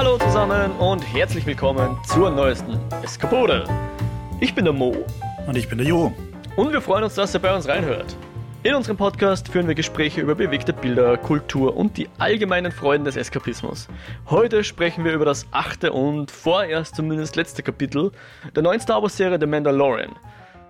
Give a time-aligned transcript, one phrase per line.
[0.00, 3.64] Hallo zusammen und herzlich willkommen zur neuesten Eskapode.
[4.40, 4.96] Ich bin der Mo.
[5.46, 6.10] Und ich bin der Jo.
[6.56, 8.16] Und wir freuen uns, dass ihr bei uns reinhört.
[8.62, 13.16] In unserem Podcast führen wir Gespräche über bewegte Bilder, Kultur und die allgemeinen Freuden des
[13.16, 13.88] Eskapismus.
[14.30, 18.10] Heute sprechen wir über das achte und vorerst zumindest letzte Kapitel
[18.56, 20.16] der neuen Star Wars Serie The Mandalorian.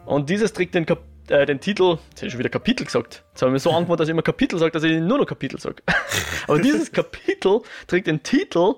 [0.06, 3.22] Und dieses trägt den, Kap äh, den Titel, jetzt habe ich schon wieder Kapitel gesagt.
[3.30, 5.26] Jetzt habe ich mir so angewohnt, dass ich immer Kapitel sage, dass ich nur noch
[5.26, 5.84] Kapitel sage.
[6.48, 8.74] Aber dieses Kapitel trägt den Titel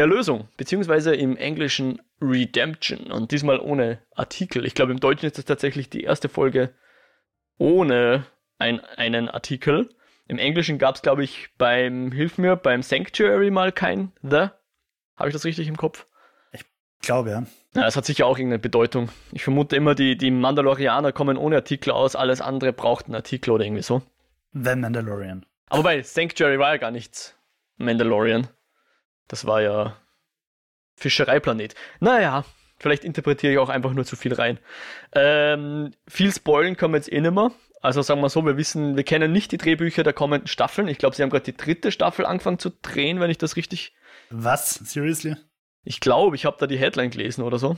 [0.00, 4.66] Erlösung, beziehungsweise im Englischen Redemption und diesmal ohne Artikel.
[4.66, 6.74] Ich glaube, im Deutschen ist das tatsächlich die erste Folge
[7.58, 8.26] ohne
[8.58, 9.90] ein, einen Artikel.
[10.28, 14.48] Im Englischen gab es, glaube ich, beim, hilf mir, beim Sanctuary mal kein The.
[15.16, 16.06] Habe ich das richtig im Kopf?
[16.52, 16.64] Ich
[17.00, 17.46] glaube, ja.
[17.74, 19.10] Ja, es hat sicher auch irgendeine Bedeutung.
[19.32, 23.50] Ich vermute immer, die, die Mandalorianer kommen ohne Artikel aus, alles andere braucht einen Artikel
[23.50, 24.02] oder irgendwie so.
[24.52, 25.44] The Mandalorian.
[25.68, 27.36] Aber bei Sanctuary war ja gar nichts
[27.76, 28.48] Mandalorian.
[29.28, 29.96] Das war ja
[30.96, 31.74] Fischereiplanet.
[32.00, 32.44] Naja,
[32.78, 34.58] vielleicht interpretiere ich auch einfach nur zu viel rein.
[35.12, 37.50] Ähm, viel spoilen können wir jetzt eh nicht mehr.
[37.82, 40.88] Also sagen wir so, wir wissen, wir kennen nicht die Drehbücher der kommenden Staffeln.
[40.88, 43.94] Ich glaube, sie haben gerade die dritte Staffel angefangen zu drehen, wenn ich das richtig.
[44.30, 44.74] Was?
[44.74, 45.36] Seriously?
[45.84, 47.76] Ich glaube, ich habe da die Headline gelesen oder so.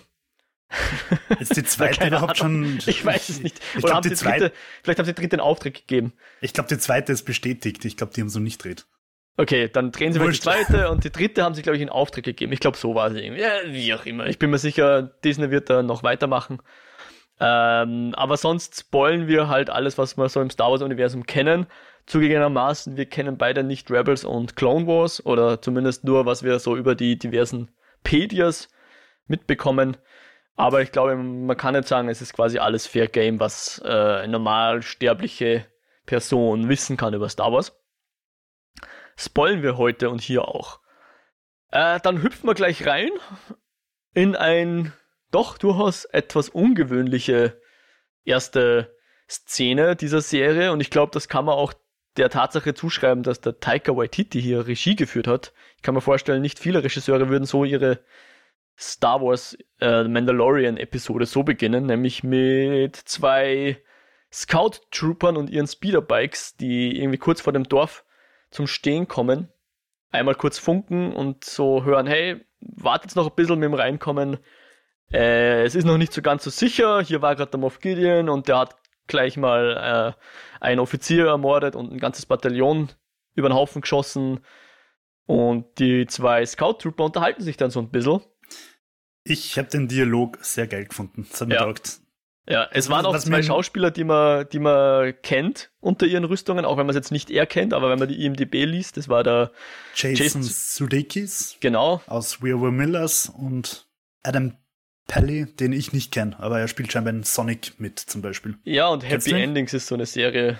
[1.40, 2.78] Ist die zweite überhaupt schon.
[2.86, 3.58] Ich weiß es nicht.
[3.76, 6.12] Ich Oder glaub, die die zweite- dritte, vielleicht haben sie die dritte einen Auftrag gegeben.
[6.40, 7.84] Ich glaube, die zweite ist bestätigt.
[7.84, 8.86] Ich glaube, die haben so nicht dreht.
[9.40, 11.90] Okay, dann drehen sie mal die zweite und die dritte haben sie, glaube ich, in
[11.90, 12.52] Auftrag gegeben.
[12.52, 13.42] Ich glaube, so war sie irgendwie.
[13.42, 14.26] Ja, wie auch immer.
[14.26, 16.60] Ich bin mir sicher, Disney wird da noch weitermachen.
[17.38, 21.68] Ähm, aber sonst spoilen wir halt alles, was wir so im Star Wars-Universum kennen.
[22.06, 26.76] Zugegebenermaßen, wir kennen beide nicht Rebels und Clone Wars oder zumindest nur, was wir so
[26.76, 27.70] über die diversen
[28.02, 28.68] Pedias
[29.28, 29.98] mitbekommen.
[30.56, 33.88] Aber ich glaube, man kann nicht sagen, es ist quasi alles Fair Game, was äh,
[33.88, 35.66] eine normal sterbliche
[36.06, 37.77] Person wissen kann über Star Wars
[39.18, 40.80] spoilen wir heute und hier auch.
[41.70, 43.10] Äh, dann hüpfen wir gleich rein
[44.14, 44.92] in ein
[45.30, 47.60] doch durchaus etwas ungewöhnliche
[48.24, 48.96] erste
[49.28, 51.74] Szene dieser Serie und ich glaube, das kann man auch
[52.16, 55.52] der Tatsache zuschreiben, dass der Taika Waititi hier Regie geführt hat.
[55.76, 58.00] Ich kann mir vorstellen, nicht viele Regisseure würden so ihre
[58.78, 63.82] Star Wars äh, Mandalorian Episode so beginnen, nämlich mit zwei
[64.32, 68.04] Scout Troopern und ihren Speederbikes, die irgendwie kurz vor dem Dorf
[68.50, 69.48] zum Stehen kommen,
[70.10, 74.38] einmal kurz funken und so hören, hey, wartet noch ein bisschen mit dem Reinkommen.
[75.12, 77.00] Äh, es ist noch nicht so ganz so sicher.
[77.02, 78.76] Hier war gerade der Moff Gideon und der hat
[79.06, 82.90] gleich mal äh, einen Offizier ermordet und ein ganzes Bataillon
[83.34, 84.40] über den Haufen geschossen.
[85.26, 88.20] Und die zwei Scout-Trooper unterhalten sich dann so ein bisschen.
[89.24, 91.26] Ich habe den Dialog sehr geil gefunden.
[91.30, 91.64] Das hat mir Ja.
[91.64, 92.00] taugt.
[92.48, 96.24] Ja, es waren Was- auch was zwei Schauspieler, die man, die man kennt unter ihren
[96.24, 99.08] Rüstungen, auch wenn man es jetzt nicht erkennt, aber wenn man die IMDB liest, das
[99.08, 99.50] war der,
[99.94, 103.86] Jason, Jason- Sudeikis genau, aus We Were Millers und
[104.22, 104.56] Adam
[105.08, 108.56] Pelly, den ich nicht kenne, aber er spielt scheinbar in Sonic mit zum Beispiel.
[108.64, 109.42] Ja, und Kennst Happy ihn?
[109.50, 110.58] Endings ist so eine Serie,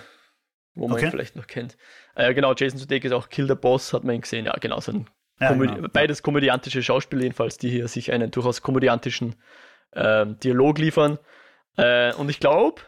[0.75, 1.11] wo man ihn Okay.
[1.11, 1.75] vielleicht noch kennt.
[2.15, 4.45] Äh, genau, Jason Sudeikis auch Kill the Boss, hat man ihn gesehen.
[4.45, 5.07] Ja, genau, so ein
[5.39, 5.87] Ja, Komödie- genau.
[5.91, 9.35] beides komödiantische Schauspieler jedenfalls, die hier sich einen durchaus komödiantischen
[9.93, 11.17] ähm, Dialog liefern.
[11.81, 12.81] Äh, und ich glaube,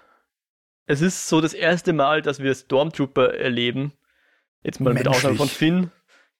[0.86, 3.94] es ist so das erste Mal, dass wir Stormtrooper erleben.
[4.64, 5.58] Jetzt mal mit Ausnahme von Menschlich.
[5.58, 5.92] Finn,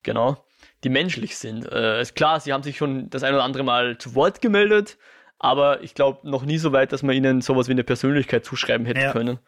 [0.04, 0.46] genau,
[0.84, 1.66] die menschlich sind.
[1.72, 4.98] Äh, ist klar, sie haben sich schon das ein oder andere Mal zu Wort gemeldet,
[5.40, 8.86] aber ich glaube noch nie so weit, dass man ihnen sowas wie eine Persönlichkeit zuschreiben
[8.86, 9.12] hätte Ja.
[9.12, 9.40] können.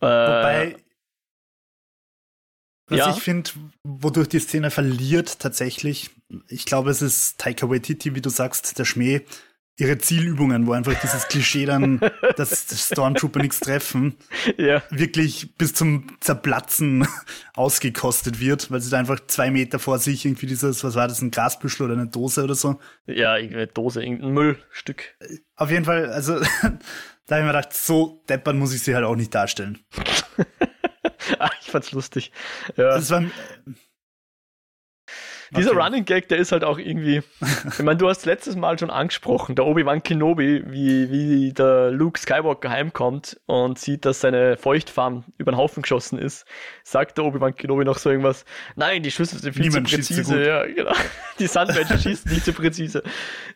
[0.00, 0.76] Äh, Wobei,
[2.86, 3.10] was ja.
[3.10, 3.50] ich finde,
[3.82, 6.10] wodurch die Szene verliert tatsächlich,
[6.48, 9.22] ich glaube, es ist Taika Waititi, wie du sagst, der Schmäh,
[9.76, 12.00] ihre Zielübungen, wo einfach dieses Klischee dann,
[12.36, 14.16] dass Stormtrooper nichts treffen,
[14.56, 17.06] ja, wirklich bis zum Zerplatzen
[17.54, 21.22] ausgekostet wird, weil sie da einfach zwei Meter vor sich irgendwie dieses, was war das,
[21.22, 22.78] ein Grasbüschel oder eine Dose oder so.
[23.06, 25.16] ja, irgendeine Dose, irgendein Müllstück.
[25.56, 26.80] Auf jeden Fall, also da habe
[27.26, 29.78] ich mir gedacht, so deppern muss ich sie halt auch nicht darstellen.
[31.38, 32.30] ah, ich fand's lustig.
[32.76, 32.90] Ja.
[32.90, 33.24] Das war,
[35.56, 35.80] Dieser Okay.
[35.82, 37.22] Running Gag, der ist halt auch irgendwie.
[37.78, 42.18] ich meine, du hast letztes Mal schon angesprochen, der Obi-Wan Kenobi, wie, wie der Luke
[42.18, 46.44] Skywalker heimkommt und sieht, dass seine Feuchtfarm über den Haufen geschossen ist,
[46.82, 48.44] sagt der Obi-Wan Kenobi noch so irgendwas.
[48.76, 50.34] Nein, die Schüsse sind viel Niemand zu so präzise.
[50.36, 50.46] gut.
[50.46, 50.92] ja, genau.
[51.38, 53.02] Die Sandmenschen schießen nicht so präzise.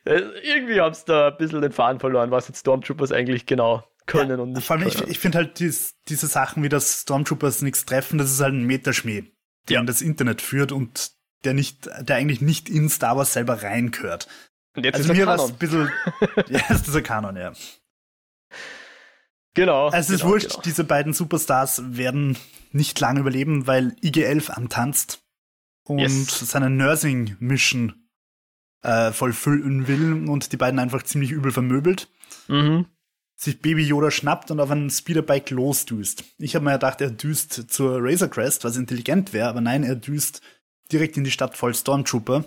[0.04, 3.84] Äh, irgendwie haben sie da ein bisschen den Faden verloren, was jetzt Stormtroopers eigentlich genau
[4.06, 5.10] können und nicht Vor allem, ich, können.
[5.10, 8.64] ich finde halt dies, diese Sachen wie das Stormtroopers nichts treffen, das ist halt ein
[8.64, 9.24] Meterschmäh,
[9.68, 9.80] der Ja.
[9.80, 11.10] in das Internet führt und
[11.44, 14.28] der nicht, der eigentlich nicht in Star Wars selber reinkört.
[14.76, 15.90] und jetzt Also ist mir war es ein bisschen,
[16.48, 17.52] ja, ist dieser Kanon, ja.
[19.54, 19.86] Genau.
[19.86, 20.62] Also es ist genau, wurscht, genau.
[20.62, 22.36] diese beiden Superstars werden
[22.72, 25.22] nicht lange überleben, weil IG-11 antanzt
[25.84, 26.50] und yes.
[26.50, 28.08] seine Nursing-Mission
[28.82, 32.08] äh, vollfüllen will und die beiden einfach ziemlich übel vermöbelt.
[32.46, 32.86] Mhm.
[33.34, 36.24] Sich Baby Yoda schnappt und auf ein Speederbike losdüst.
[36.38, 39.94] Ich habe mir gedacht, er düst zur Razor Crest, was intelligent wäre, aber nein, er
[39.94, 40.40] düst
[40.92, 42.44] direkt in die Stadt voll Stormtrooper.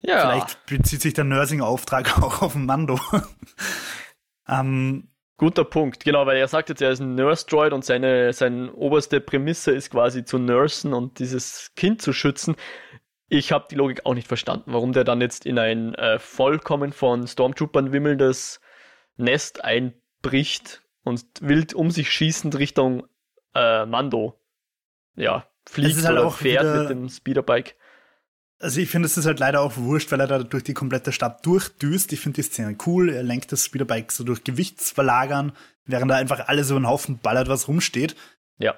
[0.00, 0.20] Ja.
[0.20, 2.98] Vielleicht bezieht sich der Nursing-Auftrag auch auf Mando.
[4.48, 8.72] ähm, Guter Punkt, genau, weil er sagt jetzt, er ist ein Nurse-Droid und seine, seine
[8.72, 12.56] oberste Prämisse ist quasi zu nursen und dieses Kind zu schützen.
[13.28, 16.92] Ich habe die Logik auch nicht verstanden, warum der dann jetzt in ein äh, vollkommen
[16.92, 18.60] von Stormtroopern wimmelndes
[19.16, 23.06] Nest einbricht und wild um sich schießend Richtung
[23.54, 24.40] äh, Mando
[25.18, 27.76] ja, fliegt halt oder fährt mit dem Speederbike.
[28.60, 31.12] Also ich finde, es ist halt leider auch wurscht, weil er da durch die komplette
[31.12, 32.12] Stadt durchdüst.
[32.12, 33.08] Ich finde die Szene cool.
[33.10, 35.52] Er lenkt das Speederbike so durch Gewichtsverlagern,
[35.84, 38.16] während da einfach alles über den Haufen ballert, was rumsteht.
[38.58, 38.74] Ja.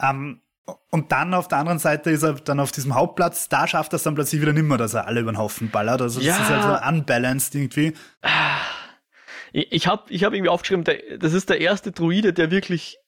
[0.00, 0.42] Ähm,
[0.90, 3.96] und dann auf der anderen Seite ist er dann auf diesem Hauptplatz, da schafft er
[3.96, 6.00] es dann plötzlich wieder nimmer, dass er alle über den Haufen ballert.
[6.02, 6.36] Also das ja.
[6.36, 7.94] ist halt so unbalanced irgendwie.
[9.52, 10.84] Ich habe ich hab irgendwie aufgeschrieben,
[11.18, 12.98] das ist der erste Druide, der wirklich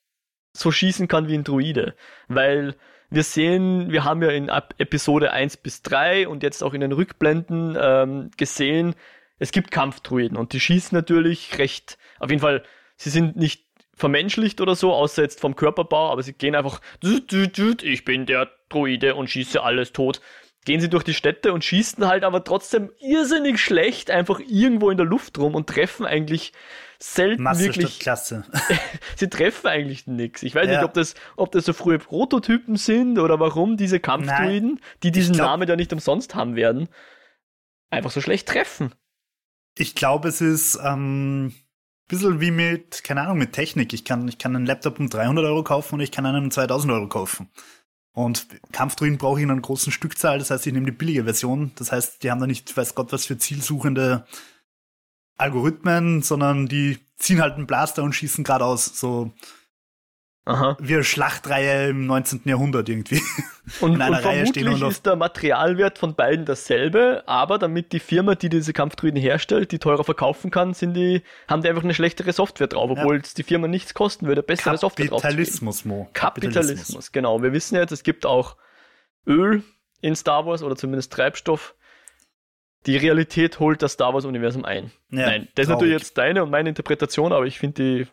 [0.53, 1.95] so schießen kann wie ein Druide.
[2.29, 2.77] Weil
[3.11, 6.93] wir sehen, wir haben ja in Episode 1 bis 3 und jetzt auch in den
[6.93, 8.95] Rückblenden ähm, gesehen,
[9.39, 12.63] es gibt Kampfdruiden und die schießen natürlich recht, auf jeden Fall,
[12.97, 13.65] sie sind nicht
[13.95, 19.15] vermenschlicht oder so, außer jetzt vom Körperbau, aber sie gehen einfach, ich bin der Druide
[19.15, 20.21] und schieße alles tot.
[20.65, 24.97] Gehen sie durch die Städte und schießen halt aber trotzdem irrsinnig schlecht einfach irgendwo in
[24.97, 26.53] der Luft rum und treffen eigentlich
[26.99, 27.99] selten Masse wirklich.
[27.99, 28.45] Klasse.
[29.17, 30.43] sie treffen eigentlich nichts.
[30.43, 30.75] Ich weiß ja.
[30.75, 35.35] nicht, ob das, ob das so frühe Prototypen sind oder warum diese Kampfdruiden, die diesen
[35.35, 36.89] glaub, Namen ja nicht umsonst haben werden,
[37.91, 38.95] einfach so schlecht treffen.
[39.77, 41.55] Ich glaube, es ist ähm, ein
[42.09, 43.93] bisschen wie mit, keine Ahnung, mit Technik.
[43.93, 46.51] Ich kann, ich kann einen Laptop um 300 Euro kaufen und ich kann einen um
[46.51, 47.51] 2000 Euro kaufen.
[48.13, 51.73] Und Kampfdruiden brauche ich in einer großen Stückzahl, das heißt, ich nehme die billige Version.
[51.77, 54.25] Das heißt, die haben da nicht, weiß Gott, was für zielsuchende
[55.37, 58.87] Algorithmen, sondern die ziehen halt einen Blaster und schießen geradeaus.
[58.99, 59.33] So
[60.47, 60.77] Aha.
[60.81, 62.43] wie eine Schlachtreihe im 19.
[62.45, 63.21] Jahrhundert irgendwie.
[63.81, 67.99] Und, In einer und Reihe vermutlich ist der Materialwert von beiden dasselbe, aber damit die
[67.99, 71.93] Firma, die diese Kampfdruiden herstellt, die teurer verkaufen kann, sind die, haben die einfach eine
[71.93, 73.23] schlechtere Software drauf, obwohl ja.
[73.25, 76.09] es die Firma nichts kosten würde, bessere Software drauf Kapitalismus, Mo.
[76.13, 77.43] Kapitalismus, Kapitalismus, genau.
[77.43, 78.57] Wir wissen jetzt, es gibt auch
[79.27, 79.65] Öl
[80.01, 81.75] in Star Wars oder zumindest Treibstoff,
[82.87, 84.93] die Realität holt das Star Wars-Universum ein.
[85.11, 88.07] Ja, Nein, das ist natürlich jetzt deine und meine Interpretation, aber ich finde, die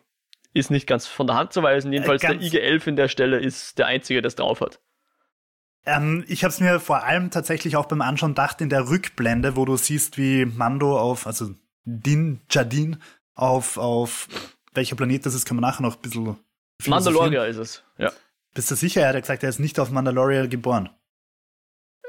[0.58, 1.92] ist nicht ganz von der Hand zu weisen.
[1.92, 4.80] Jedenfalls äh, der IG-11 in der Stelle ist der einzige, der es drauf hat.
[5.86, 9.56] Ähm, ich habe es mir vor allem tatsächlich auch beim Anschauen gedacht in der Rückblende,
[9.56, 11.50] wo du siehst, wie Mando auf, also
[11.84, 13.02] Din Jadin
[13.34, 14.28] auf, auf
[14.72, 16.36] welcher Planet das ist, kann man nachher noch ein bisschen.
[16.86, 18.12] Mandalorian ist es, ja.
[18.54, 19.02] Bist du sicher?
[19.02, 20.88] Er hat gesagt, er ist nicht auf Mandalorian geboren.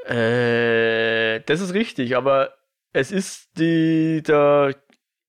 [0.08, 2.54] Äh, das ist richtig, aber
[2.94, 4.76] es ist die, der,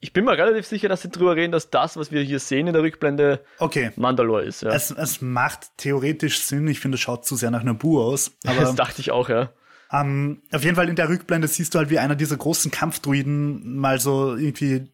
[0.01, 2.67] ich bin mir relativ sicher, dass sie drüber reden, dass das, was wir hier sehen
[2.67, 3.91] in der Rückblende, okay.
[3.97, 4.63] Mandalore ist.
[4.63, 4.71] Ja.
[4.71, 6.69] Es, es macht theoretisch Sinn.
[6.69, 8.33] Ich finde, es schaut zu sehr nach Nabu aus.
[8.47, 9.53] Aber, das dachte ich auch, ja.
[9.91, 13.77] Um, auf jeden Fall in der Rückblende siehst du halt, wie einer dieser großen Kampfdruiden
[13.77, 14.93] mal so irgendwie,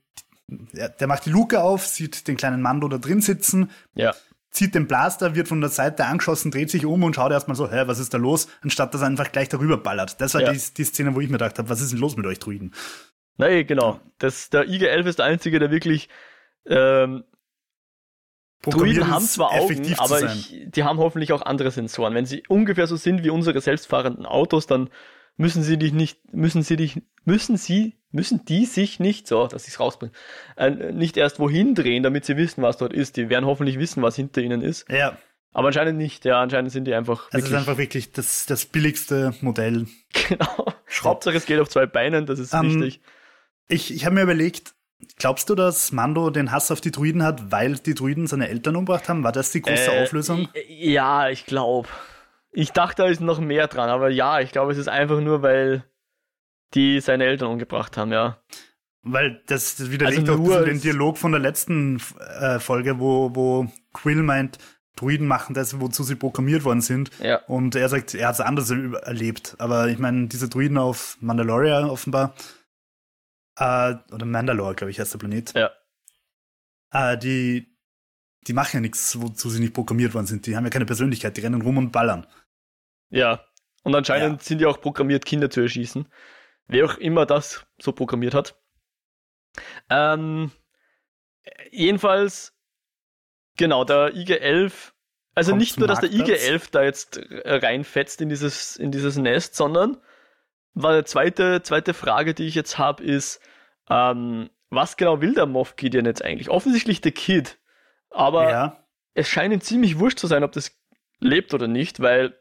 [0.49, 3.71] der macht die Luke auf, sieht den kleinen Mando da drin sitzen.
[3.95, 4.15] Ja
[4.53, 7.71] zieht den Blaster, wird von der Seite angeschossen, dreht sich um und schaut erstmal so,
[7.71, 8.49] hä, was ist da los?
[8.63, 10.21] Anstatt dass er einfach gleich darüber ballert.
[10.21, 10.53] Das war ja.
[10.53, 12.75] die, die, Szene, wo ich mir gedacht habe, was ist denn los mit euch Druiden?
[13.39, 13.99] Nein, genau.
[14.19, 16.11] Das, der IG-11 ist der einzige, der wirklich
[16.67, 17.25] ähm,
[18.63, 22.15] Druiden haben zwar Augen, aber ich, die haben hoffentlich auch andere Sensoren.
[22.15, 24.91] Wenn sie ungefähr so sind wie unsere selbstfahrenden Autos, dann
[25.43, 29.65] müssen sie dich nicht, müssen sie dich, müssen sie, müssen die sich nicht, so, dass
[29.65, 30.13] ich es rausbringe,
[30.57, 33.17] äh, nicht erst wohin drehen, damit sie wissen, was dort ist.
[33.17, 34.91] Die werden hoffentlich wissen, was hinter ihnen ist.
[34.91, 35.19] Ja.
[35.53, 37.29] Aber anscheinend nicht, ja, anscheinend sind die einfach.
[37.33, 39.87] Es ist einfach wirklich das, das billigste Modell.
[40.29, 40.67] Genau.
[41.03, 43.01] Hauptsache es geht auf zwei Beinen, das ist um, ähm, wichtig.
[43.69, 44.75] Ich, ich habe mir überlegt,
[45.17, 48.77] glaubst du, dass Mando den Hass auf die Druiden hat, weil die Druiden seine Eltern
[48.77, 49.25] umgebracht haben?
[49.25, 50.49] War das die große äh, Auflösung?
[50.69, 51.89] Ja, ich glaube.
[52.53, 55.43] Ich dachte, da ist noch mehr dran, aber ja, ich glaube, es ist einfach nur,
[55.43, 55.85] weil
[56.75, 58.43] die seine Eltern umgebracht haben, ja.
[59.03, 62.01] Weil das, das widerlegt also auch den Dialog von der letzten
[62.39, 64.59] äh, Folge, wo, wo Quill meint,
[64.97, 67.11] Druiden machen das, wozu sie programmiert worden sind.
[67.19, 67.39] Ja.
[67.47, 69.57] Und er sagt, er hat es anders erlebt.
[69.59, 72.35] Aber ich meine, diese Druiden auf Mandalorian offenbar,
[73.57, 75.55] äh, oder Mandalore, glaube ich, heißt der Planet.
[75.55, 75.71] Ja.
[76.93, 77.75] Äh, die,
[78.47, 80.47] die machen ja nichts, wozu sie nicht programmiert worden sind.
[80.47, 82.27] Die haben ja keine Persönlichkeit, die rennen rum und ballern.
[83.13, 83.45] Ja.
[83.85, 84.45] Und anscheinend ja.
[84.45, 86.09] sind die auch programmiert, Kinder zu erschießen.
[86.67, 88.59] Wer auch immer das so programmiert hat.
[89.91, 90.51] Ähm,
[91.71, 92.57] jedenfalls,
[93.57, 94.93] genau, der IG-11
[95.35, 99.99] Also nicht nur, dass der IG-11 da jetzt reinfetzt in dieses, in dieses Nest, sondern
[100.75, 103.41] war die zweite, zweite Frage, die ich jetzt habe, ist,
[103.91, 106.49] ähm, was genau will der Moff Gideon jetzt eigentlich?
[106.49, 107.59] Offensichtlich der Kid,
[108.09, 108.85] aber ja.
[109.13, 110.81] es scheint ihm ziemlich wurscht zu sein, ob das
[111.21, 112.39] lebt oder nicht, weil,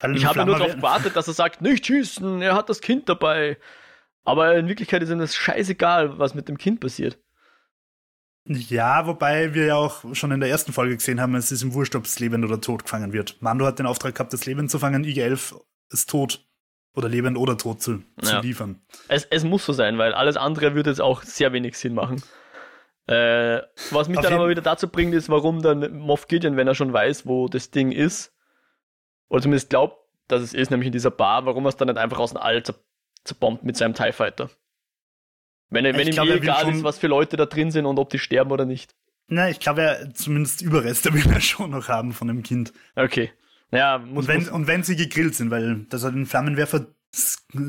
[0.00, 3.08] weil ich habe nur darauf gewartet, dass er sagt, nicht schießen, er hat das Kind
[3.08, 3.58] dabei.
[4.24, 7.18] Aber in Wirklichkeit ist ihm das scheißegal, was mit dem Kind passiert.
[8.46, 11.74] Ja, wobei wir ja auch schon in der ersten Folge gesehen haben, es ist ihm
[11.74, 13.40] wurscht, ob es lebend oder tot gefangen wird.
[13.40, 16.46] Mando hat den Auftrag gehabt, das Lebend zu fangen, IG-11 ist tot.
[16.96, 18.40] Oder lebend oder tot zu, zu ja.
[18.40, 18.82] liefern.
[19.06, 22.20] Es, es muss so sein, weil alles andere würde jetzt auch sehr wenig Sinn machen.
[23.06, 23.60] Äh,
[23.92, 26.74] was mich Auf dann aber wieder dazu bringt, ist, warum dann Moff Gideon, wenn er
[26.74, 28.32] schon weiß, wo das Ding ist,
[29.30, 29.96] oder zumindest glaubt,
[30.28, 32.38] dass es ist, nämlich in dieser Bar, warum er es dann nicht einfach aus dem
[32.38, 32.62] All
[33.24, 34.50] zerbombt mit seinem TIE Fighter.
[35.70, 38.10] Wenn, wenn ihm glaub, eh egal ist, was für Leute da drin sind und ob
[38.10, 38.94] die sterben oder nicht.
[39.28, 42.72] Na, ich glaube, er zumindest Überreste will er schon noch haben von dem Kind.
[42.96, 43.30] Okay.
[43.70, 44.48] Ja, muss, und, wenn, muss.
[44.48, 46.86] und wenn sie gegrillt sind, weil dass er den Flammenwerfer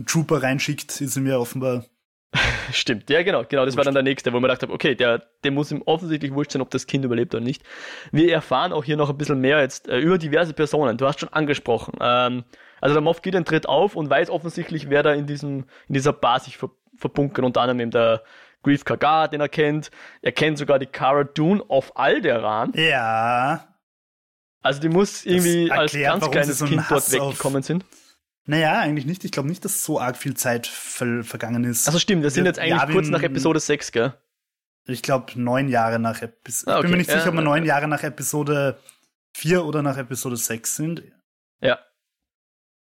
[0.06, 1.86] Trooper reinschickt, ist ihm ja offenbar.
[2.72, 3.78] Stimmt, ja, genau, genau, das wurscht.
[3.78, 6.52] war dann der nächste, wo man gedacht habe, okay, der, dem muss ihm offensichtlich wurscht
[6.52, 7.64] sein, ob das Kind überlebt oder nicht.
[8.12, 10.98] Wir erfahren auch hier noch ein bisschen mehr jetzt äh, über diverse Personen.
[10.98, 11.94] Du hast schon angesprochen.
[12.00, 12.44] Ähm,
[12.80, 16.14] also der Moff Gideon tritt auf und weiß offensichtlich, wer da in diesem, in dieser
[16.14, 18.22] Bar sich ver verbunkert, unter anderem eben der
[18.62, 19.90] Grief Kagar, den er kennt.
[20.22, 22.74] Er kennt sogar die Cara Dune of Alderan.
[22.76, 23.68] Ja.
[24.62, 27.86] Also die muss irgendwie erklärt, als ganz kleines so Kind dort weggekommen sind.
[28.46, 29.24] Naja, eigentlich nicht.
[29.24, 31.88] Ich glaube nicht, dass so arg viel Zeit ver vergangen ist.
[31.88, 34.14] Also stimmt, wir sind jetzt eigentlich Yavin, kurz nach Episode 6, gell?
[34.86, 36.72] Ich glaube neun Jahre nach Episode.
[36.72, 36.80] Ah, okay.
[36.80, 38.80] Ich bin mir nicht sicher, ob wir neun Jahre nach Episode
[39.36, 41.04] 4 oder nach Episode 6 sind.
[41.62, 41.80] Ja.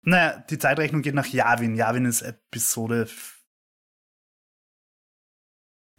[0.03, 1.75] Naja, die Zeitrechnung geht nach Yavin.
[1.75, 3.09] Yavin ist Episode.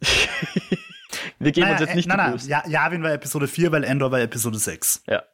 [1.40, 3.82] wir geben naja, uns jetzt nicht äh, nein, nein, ja, Yavin war Episode 4, weil
[3.82, 5.02] Endor war Episode 6.
[5.08, 5.24] Ja.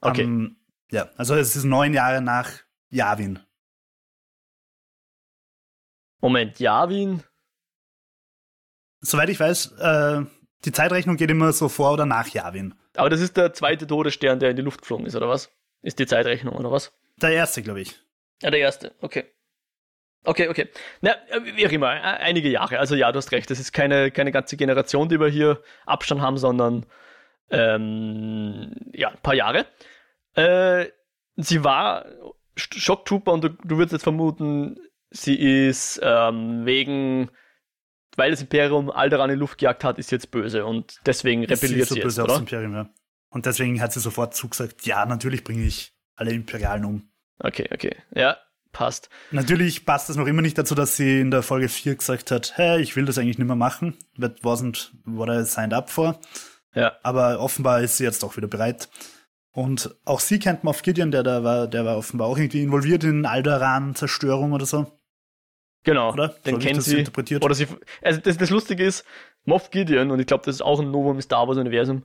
[0.00, 0.24] Okay.
[0.24, 0.56] Um, ähm,
[0.90, 3.40] ja, also es ist neun Jahre nach Yavin.
[6.20, 7.22] Moment, Yavin?
[9.00, 10.22] Soweit ich weiß, äh,
[10.64, 12.74] die Zeitrechnung geht immer so vor oder nach Yavin.
[12.96, 15.50] Aber das ist der zweite Todesstern, der in die Luft geflogen ist, oder was?
[15.82, 16.92] Ist die Zeitrechnung, oder was?
[17.20, 18.00] Der erste, glaube ich.
[18.42, 19.24] Ja, der erste, okay.
[20.24, 20.68] Okay, okay.
[21.02, 21.14] Na,
[21.54, 22.80] wie auch immer, e-, einige Jahre.
[22.80, 26.20] Also ja, du hast recht, das ist keine, keine ganze Generation, die wir hier Abstand
[26.20, 26.84] haben, sondern
[27.50, 29.66] ähm, ja, ein paar Jahre.
[30.34, 30.86] Äh,
[31.36, 32.06] sie war
[32.56, 34.76] Schocktrooper und du, du würdest jetzt vermuten,
[35.10, 37.30] sie ist ähm, wegen,
[38.16, 41.88] weil das Imperium Alderan in die Luft gejagt hat, ist jetzt böse und deswegen rebelliert
[41.88, 42.36] sie, so jetzt, oder?
[42.36, 42.88] Imperium, ja.
[43.28, 47.10] Und deswegen hat sie sofort zugesagt, ja, natürlich bringe ich alle Imperialen um.
[47.38, 47.94] Okay, okay.
[48.14, 48.38] Ja,
[48.72, 49.10] passt.
[49.30, 52.56] Natürlich passt das noch immer nicht dazu, dass sie in der Folge 4 gesagt hat,
[52.56, 53.96] hey, ich will das eigentlich nicht mehr machen.
[54.18, 56.18] That wasn't what I signed up for.
[56.74, 56.92] Ja.
[57.02, 58.88] Aber offenbar ist sie jetzt auch wieder bereit.
[59.56, 63.04] Und auch sie kennt Moff Gideon, der da war, der war offenbar auch irgendwie involviert
[63.04, 64.86] in Alderan-Zerstörung oder so.
[65.82, 66.28] Genau, oder?
[66.44, 66.98] den kennt sie.
[66.98, 67.42] Interpretiert?
[67.42, 67.66] Oder sie.
[68.02, 69.04] Also das, das Lustige ist,
[69.44, 72.02] Moff Gideon, und ich glaube, das ist auch ein Novum im Star Wars-Universum,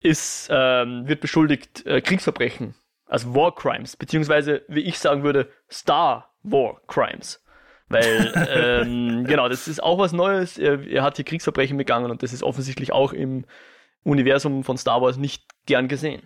[0.00, 2.74] ist, ähm, wird beschuldigt, äh, Kriegsverbrechen
[3.06, 7.42] also War Crimes, beziehungsweise, wie ich sagen würde, Star War Crimes.
[7.88, 10.58] Weil, ähm, genau, das ist auch was Neues.
[10.58, 13.44] Er, er, hat hier Kriegsverbrechen begangen und das ist offensichtlich auch im
[14.04, 16.22] Universum von Star Wars nicht gern gesehen.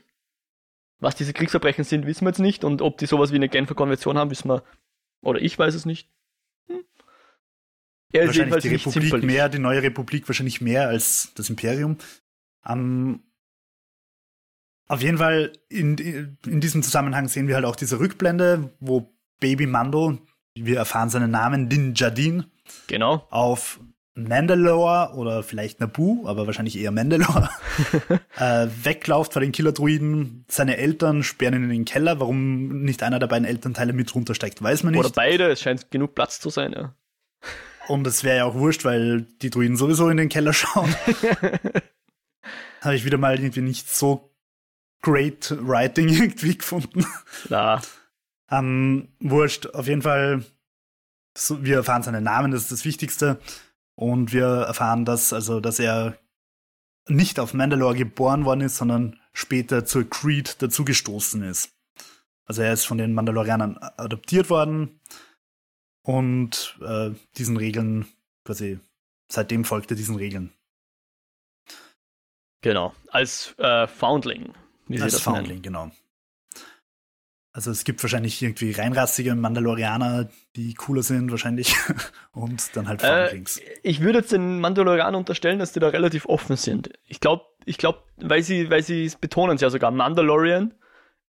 [1.00, 3.74] Was diese Kriegsverbrechen sind, wissen wir jetzt nicht und ob die sowas wie eine Genfer
[3.74, 4.64] Konvention haben, wissen wir,
[5.22, 6.10] oder ich weiß es nicht.
[6.66, 6.84] Hm.
[8.12, 9.26] Er ist wahrscheinlich die Republik zimperlich.
[9.26, 11.96] mehr, die neue Republik wahrscheinlich mehr als das Imperium.
[12.64, 13.22] Um,
[14.88, 15.96] auf jeden Fall, in,
[16.46, 20.18] in diesem Zusammenhang sehen wir halt auch diese Rückblende, wo Baby Mando,
[20.54, 22.46] wir erfahren seinen Namen, Din Djarin,
[22.86, 23.26] genau.
[23.30, 23.80] auf
[24.26, 27.50] Mandalore oder vielleicht Naboo, aber wahrscheinlich eher Mandalore,
[28.38, 30.44] äh, weglauft vor den Killer-Druiden.
[30.48, 32.20] Seine Eltern sperren ihn in den Keller.
[32.20, 35.00] Warum nicht einer der beiden Elternteile mit runtersteigt, weiß man nicht.
[35.00, 36.94] Oder beide, es scheint genug Platz zu sein, ja.
[37.88, 40.94] Und es wäre ja auch wurscht, weil die Druiden sowieso in den Keller schauen.
[42.82, 44.30] Habe ich wieder mal irgendwie nicht so
[45.02, 47.06] Great Writing irgendwie gefunden.
[47.48, 47.80] Na.
[48.50, 50.44] ähm, wurscht, auf jeden Fall,
[51.36, 53.38] so, wir erfahren seinen Namen, das ist das Wichtigste.
[53.98, 56.16] Und wir erfahren, dass, also, dass er
[57.08, 61.72] nicht auf Mandalore geboren worden ist, sondern später zur Creed dazugestoßen ist.
[62.44, 65.00] Also er ist von den Mandalorianern adoptiert worden
[66.02, 68.06] und äh, diesen Regeln
[68.44, 68.78] quasi
[69.26, 70.52] seitdem folgte diesen Regeln.
[72.60, 74.54] Genau, als äh, Foundling
[74.86, 75.90] wie Als Foundling, genau.
[77.58, 81.74] Also es gibt wahrscheinlich irgendwie reinrassige Mandalorianer, die cooler sind wahrscheinlich.
[82.30, 83.02] Und dann halt.
[83.02, 83.42] Äh,
[83.82, 86.90] ich würde jetzt den Mandalorianern unterstellen, dass die da relativ offen sind.
[87.04, 90.72] Ich glaube, ich glaube, weil sie, weil sie betonen es ja sogar, Mandalorian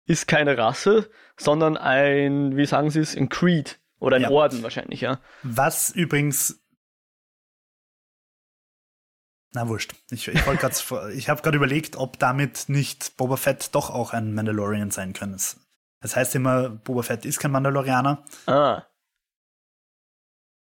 [0.05, 1.09] ist keine Rasse,
[1.39, 4.31] sondern ein, wie sagen sie es, ein Creed oder ein Ja.
[4.31, 5.21] Orden wahrscheinlich, ja.
[5.45, 6.61] Was übrigens.
[9.55, 9.95] Na wurscht.
[10.11, 14.91] Ich, ich ich habe gerade überlegt, ob damit nicht Boba Fett doch auch ein Mandalorian
[14.91, 15.39] sein könnte.
[16.01, 18.25] Das heißt immer, Boba Fett ist kein Mandalorianer.
[18.47, 18.83] Ah.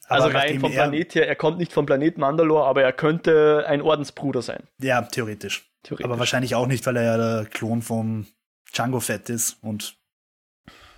[0.07, 2.83] Also aber rein nachdem vom er- Planet her, er kommt nicht vom Planet Mandalore, aber
[2.83, 4.63] er könnte ein Ordensbruder sein.
[4.79, 5.69] Ja, theoretisch.
[5.83, 6.05] Theoretisch.
[6.05, 8.27] Aber wahrscheinlich auch nicht, weil er ja der Klon vom
[8.73, 9.97] Django Fett ist und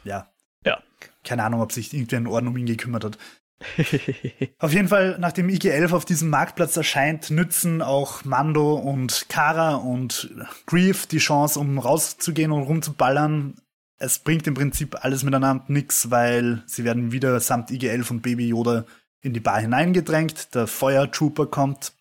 [0.03, 0.29] ja.
[0.65, 0.81] Ja.
[1.23, 3.17] Keine Ahnung, ob sich irgendwie ein Orden um ihn gekümmert hat.
[4.59, 10.29] Auf jeden Fall, nachdem IG-11 auf diesem Marktplatz erscheint, nützen auch Mando und Kara und
[10.67, 13.55] Grief die Chance, um rauszugehen und rumzuballern.
[13.99, 18.49] Es bringt im Prinzip alles miteinander nix, weil sie werden wieder samt IG-11 und Baby
[18.49, 18.85] Yoda
[19.21, 20.53] in die Bar hineingedrängt.
[20.53, 21.93] Der Feuertrooper kommt,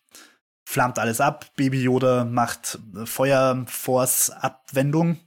[0.63, 1.47] flammt alles ab.
[1.55, 5.17] Baby Yoda macht Feuerforce-Abwendung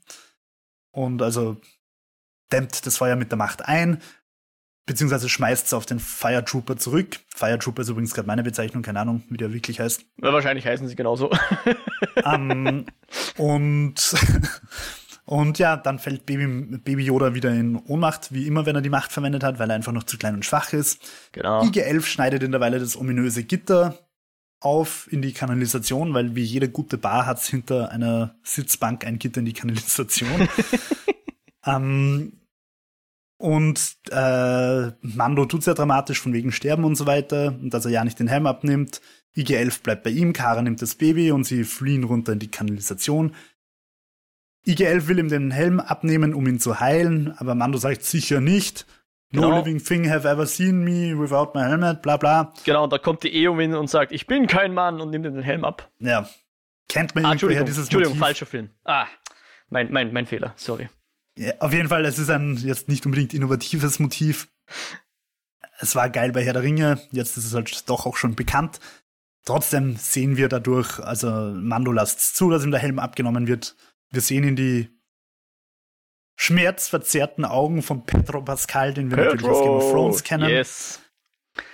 [0.92, 1.60] und also
[2.52, 4.00] dämmt das Feuer mit der Macht ein
[4.90, 7.20] beziehungsweise schmeißt es auf den Fire Trooper zurück.
[7.28, 10.04] Fire Trooper ist übrigens gerade meine Bezeichnung, keine Ahnung, wie der wirklich heißt.
[10.20, 11.30] Ja, wahrscheinlich heißen sie genauso.
[12.24, 12.86] ähm,
[13.36, 13.94] und,
[15.30, 18.90] und ja, dann fällt Baby, Baby Yoda wieder in Ohnmacht, wie immer, wenn er die
[18.90, 21.00] Macht verwendet hat, weil er einfach noch zu klein und schwach ist.
[21.30, 21.62] genau.
[21.62, 23.96] IG-11 schneidet in der Weile das ominöse Gitter
[24.58, 29.38] auf in die Kanalisation, weil wie jede gute Bar hat hinter einer Sitzbank ein Gitter
[29.38, 30.48] in die Kanalisation.
[31.64, 32.32] ähm,
[33.36, 37.92] und äh, Mando tut sehr dramatisch von wegen Sterben und so weiter und dass er
[37.92, 39.00] ja nicht den Helm abnimmt.
[39.36, 43.36] IG-11 bleibt bei ihm, Kara nimmt das Baby und sie fliehen runter in die Kanalisation.
[44.66, 48.86] IG-11 will ihm den Helm abnehmen, um ihn zu heilen, aber Mando sagt sicher nicht.
[49.32, 49.58] No Genau.
[49.58, 52.52] living thing have ever seen me without my helmet, bla bla.
[52.64, 55.34] Genau, und da kommt die Eowyn und sagt, ich bin kein Mann und nimmt ihm
[55.34, 55.88] den Helm ab.
[56.00, 56.28] Ja.
[56.88, 58.26] Kennt man Ah, Entschuldigung, dieses Entschuldigung, Motiv?
[58.26, 58.70] falscher Film.
[58.84, 59.06] Ah,
[59.68, 60.88] mein, mein, mein Fehler, sorry.
[61.38, 64.48] Ja, auf jeden Fall, es ist ein jetzt nicht unbedingt innovatives Motiv.
[65.78, 68.80] Es war geil bei Herr der Ringe, jetzt ist es halt doch auch schon bekannt.
[69.46, 73.76] Trotzdem sehen wir dadurch, also Mando lasst zu, dass ihm der Helm abgenommen wird.
[74.10, 74.88] Wir sehen in die
[76.36, 80.48] schmerzverzerrten Augen von Pedro Pascal, den wir natürlich aus Game of Thrones kennen.
[80.48, 81.00] Yes.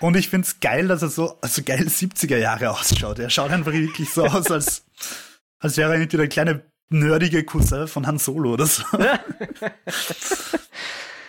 [0.01, 3.19] Und ich find's geil, dass er so, also geil 70er Jahre ausschaut.
[3.19, 4.85] Er schaut einfach wirklich so aus, als,
[5.61, 8.83] als wäre er irgendwie der kleine nerdige Cousin von Han Solo oder so.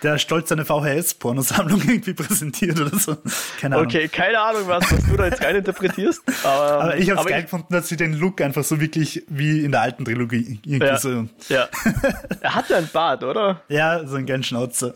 [0.03, 3.17] Der stolz seine VHS-Pornosammlung irgendwie präsentiert oder so.
[3.60, 3.88] Keine Ahnung.
[3.88, 6.21] Okay, keine Ahnung, was, was du da jetzt reininterpretierst.
[6.45, 9.63] Aber, Aber ich hab's aber geil gefunden, dass sie den Look einfach so wirklich wie
[9.65, 10.97] in der alten Trilogie irgendwie Ja.
[10.97, 11.67] so, Ja.
[12.41, 13.62] Er hat ja ein Bart, oder?
[13.69, 14.93] ja, so einen geilen Schnauzer.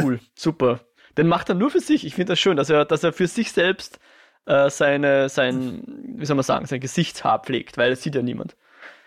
[0.00, 0.80] Cool, super.
[1.18, 2.04] Den macht er nur für sich.
[2.06, 3.98] Ich finde das schön, dass er, dass er für sich selbst
[4.46, 5.82] äh, seine, sein,
[6.16, 8.56] wie soll man sagen, sein Gesichtshaar pflegt, weil das sieht ja niemand.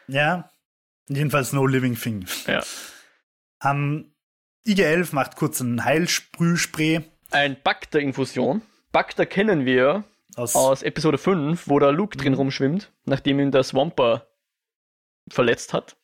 [0.07, 0.49] ja,
[1.09, 2.25] jedenfalls no living thing.
[2.47, 2.61] Ja.
[3.63, 4.11] Ähm,
[4.67, 7.01] IG-11 macht kurz ein Heilsprühspray
[7.31, 8.61] Ein Bacter-Infusion.
[8.91, 10.03] Bacter kennen wir
[10.35, 14.27] aus, aus Episode 5, wo der Luke drin rumschwimmt, nachdem ihn der Swamper
[15.29, 15.95] verletzt hat.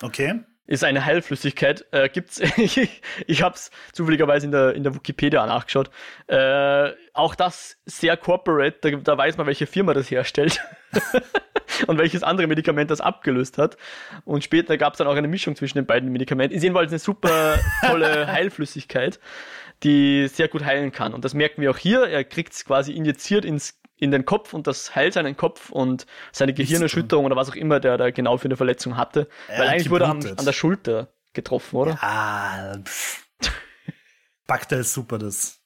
[0.00, 0.44] okay.
[0.66, 1.84] Ist eine Heilflüssigkeit.
[1.90, 5.90] Äh, gibt's, ich, ich hab's zufälligerweise in der, in der Wikipedia nachgeschaut.
[6.26, 10.60] Äh, auch das sehr corporate, da, da weiß man, welche Firma das herstellt.
[11.86, 13.76] und welches andere Medikament das abgelöst hat.
[14.24, 16.54] Und später gab es dann auch eine Mischung zwischen den beiden Medikamenten.
[16.56, 19.20] Ist jedenfalls eine super tolle Heilflüssigkeit,
[19.82, 21.14] die sehr gut heilen kann.
[21.14, 22.04] Und das merken wir auch hier.
[22.04, 26.06] Er kriegt es quasi injiziert ins, in den Kopf und das heilt seinen Kopf und
[26.32, 29.28] seine Gehirnerschütterung oder was auch immer der da genau für eine Verletzung hatte.
[29.48, 30.38] Er Weil eigentlich wurde er geblutet.
[30.38, 31.98] an der Schulter getroffen, oder?
[32.02, 33.24] Ah, pff.
[34.46, 35.60] Bakter ist super, das.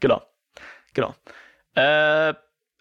[0.00, 0.22] Genau.
[0.94, 1.14] Genau.
[1.74, 2.34] Äh,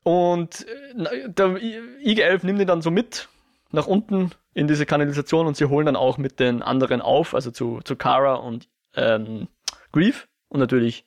[0.03, 3.29] und äh, der IG-11 nimmt ihn dann so mit
[3.71, 7.51] nach unten in diese Kanalisation und sie holen dann auch mit den anderen auf, also
[7.51, 9.47] zu, zu Kara und ähm,
[9.91, 11.05] Grief und natürlich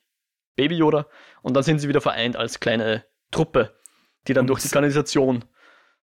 [0.55, 1.07] Baby Yoda.
[1.41, 3.75] Und dann sind sie wieder vereint als kleine Truppe,
[4.27, 5.45] die dann Und durch die Kanalisation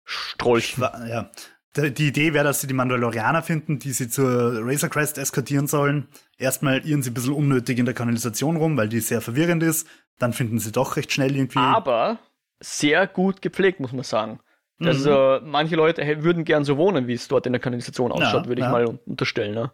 [0.03, 0.83] strolchen.
[1.07, 1.31] Ja.
[1.77, 5.67] Die die Idee wäre, dass sie die Mandalorianer finden, die sie zur Razor Crest eskortieren
[5.67, 6.09] sollen.
[6.37, 9.87] Erstmal irren sie ein bisschen unnötig in der Kanalisation rum, weil die sehr verwirrend ist.
[10.19, 11.59] Dann finden sie doch recht schnell irgendwie.
[11.59, 12.19] Aber
[12.61, 14.39] sehr gut gepflegt, muss man sagen.
[14.77, 14.87] Mhm.
[14.87, 18.47] Also manche Leute würden gern so wohnen, wie es dort in der Kanalisation ausschaut, Ja,
[18.47, 18.71] würde ich ja.
[18.71, 19.53] mal un- unterstellen.
[19.53, 19.71] Ne?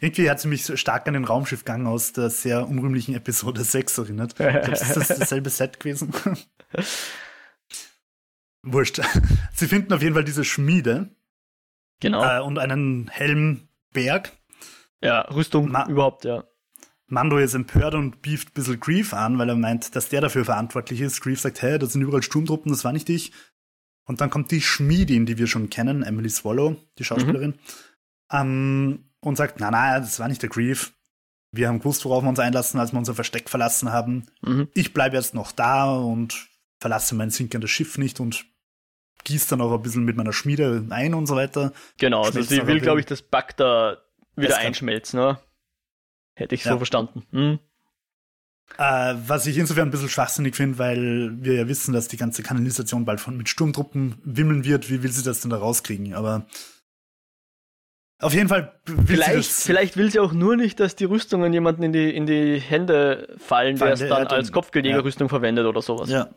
[0.00, 3.98] Irgendwie hat sie mich so stark an den Raumschiffgang aus der sehr unrühmlichen Episode 6
[3.98, 4.32] erinnert.
[4.32, 6.12] Ich glaub, ist das dasselbe Set gewesen?
[8.62, 9.00] Wurscht.
[9.54, 11.08] Sie finden auf jeden Fall diese Schmiede
[12.00, 12.22] Genau.
[12.24, 14.32] äh, und einen Helmberg.
[15.02, 16.44] ja, Rüstung Ma- überhaupt, ja.
[17.12, 20.46] Mando ist empört und beeft ein bisschen Grief an, weil er meint, dass der dafür
[20.46, 21.20] verantwortlich ist.
[21.20, 23.32] Grief sagt, hä, das sind überall Sturmtruppen, das war nicht ich.
[24.06, 27.56] Und dann kommt die Schmiedin, die wir schon kennen, Emily Swallow, die Schauspielerin, mhm.
[28.32, 30.94] ähm, und sagt, na, na, das war nicht der Grief.
[31.52, 34.24] Wir haben gewusst, worauf wir uns einlassen, als wir unser Versteck verlassen haben.
[34.40, 34.68] Mhm.
[34.72, 36.48] Ich bleibe jetzt noch da und
[36.80, 38.46] verlasse mein sinkendes Schiff nicht und
[39.24, 41.74] gieße dann auch ein bisschen mit meiner Schmiede ein und so weiter.
[41.98, 43.98] Genau, also sie will, glaube ich, das Back da
[44.34, 45.38] wieder einschmelzen, ne?
[46.34, 46.76] Hätte ich so ja.
[46.76, 47.24] verstanden.
[47.30, 47.58] Hm.
[48.78, 52.42] Äh, was ich insofern ein bisschen schwachsinnig finde, weil wir ja wissen, dass die ganze
[52.42, 54.90] Kanalisation bald von mit Sturmtruppen wimmeln wird.
[54.90, 56.14] Wie will sie das denn da rauskriegen?
[56.14, 56.46] Aber
[58.22, 61.52] auf jeden Fall will vielleicht, sie vielleicht will sie auch nur nicht, dass die Rüstungen
[61.52, 65.28] jemanden in die, in die Hände fallen, der es dann als Kopfgeldjägerrüstung ja.
[65.28, 66.08] verwendet oder sowas.
[66.08, 66.30] Ja.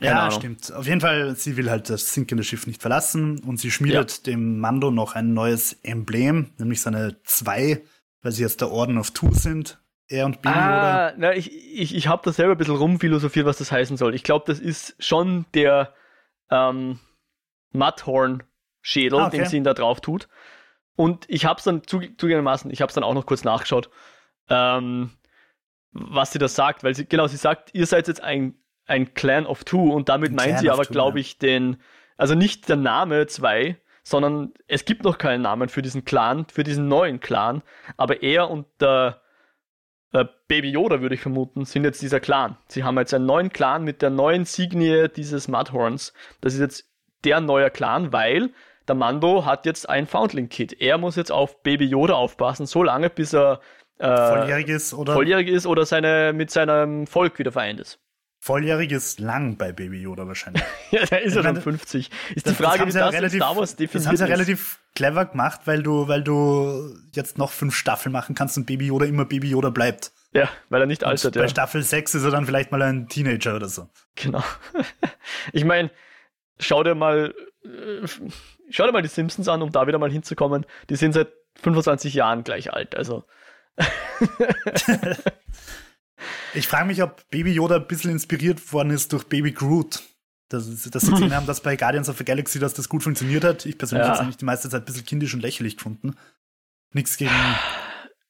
[0.00, 0.38] Keine ja, Ahnung.
[0.38, 0.72] stimmt.
[0.72, 4.32] Auf jeden Fall, sie will halt das sinkende Schiff nicht verlassen und sie schmiedet ja.
[4.32, 7.82] dem Mando noch ein neues Emblem, nämlich seine zwei,
[8.28, 9.80] weil sie jetzt der Orden of Two sind.
[10.06, 13.56] Er und Baby ah, Na, ich ich, ich habe da selber ein bisschen rumphilosophiert, was
[13.56, 14.14] das heißen soll.
[14.14, 15.94] Ich glaube, das ist schon der
[16.50, 16.98] ähm,
[17.72, 19.38] Mudhorn-Schädel, ah, okay.
[19.38, 20.28] den sie ihn da drauf tut.
[20.94, 23.88] Und ich habe es dann zugegebenermaßen, ich habe es dann auch noch kurz nachgeschaut,
[24.50, 25.12] ähm,
[25.92, 29.46] was sie da sagt, weil sie, genau, sie sagt, ihr seid jetzt ein ein Clan
[29.46, 31.76] of Two und damit meint sie aber, glaube ich, den,
[32.16, 36.64] also nicht der Name zwei, sondern es gibt noch keinen Namen für diesen Clan, für
[36.64, 37.62] diesen neuen Clan,
[37.98, 39.20] aber er und der
[40.12, 42.56] äh, Baby Yoda, würde ich vermuten, sind jetzt dieser Clan.
[42.68, 46.14] Sie haben jetzt einen neuen Clan mit der neuen Signie dieses Mudhorns.
[46.40, 46.90] Das ist jetzt
[47.24, 48.50] der neue Clan, weil
[48.88, 50.80] der Mando hat jetzt ein Foundling-Kit.
[50.80, 53.60] Er muss jetzt auf Baby Yoda aufpassen, so lange, bis er
[53.98, 58.00] äh, volljährig ist oder volljährig ist oder seine, mit seinem Volk wieder vereint ist.
[58.40, 60.62] Volljährig ist lang bei Baby Yoda wahrscheinlich.
[60.90, 62.10] ja, da ist er dann 50.
[62.34, 64.78] Ist das, die Frage, wie das relativ, Star Wars definiert Das haben sie ja relativ
[64.94, 69.06] clever gemacht, weil du, weil du jetzt noch fünf Staffeln machen kannst und Baby Yoda
[69.06, 70.12] immer Baby Yoda bleibt.
[70.32, 71.42] Ja, weil er nicht altert, ja.
[71.42, 73.88] Bei Staffel 6 ist er dann vielleicht mal ein Teenager oder so.
[74.14, 74.44] Genau.
[75.52, 75.90] ich meine,
[76.60, 78.06] schau dir mal, äh,
[78.70, 80.64] schau dir mal die Simpsons an, um da wieder mal hinzukommen.
[80.90, 81.28] Die sind seit
[81.62, 83.24] 25 Jahren gleich alt, also.
[86.54, 90.02] Ich frage mich, ob Baby Yoda ein bisschen inspiriert worden ist durch Baby Groot.
[90.48, 93.44] Dass, dass sie gesehen haben, dass bei Guardians of the Galaxy dass das gut funktioniert
[93.44, 93.66] hat.
[93.66, 94.08] Ich persönlich ja.
[94.08, 96.16] habe es eigentlich die meiste Zeit ein bisschen kindisch und lächerlich gefunden.
[96.92, 97.30] Nichts gegen.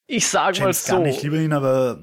[0.06, 0.94] Ich sage mal so.
[0.94, 2.00] Gar nicht, lieber ihn, aber.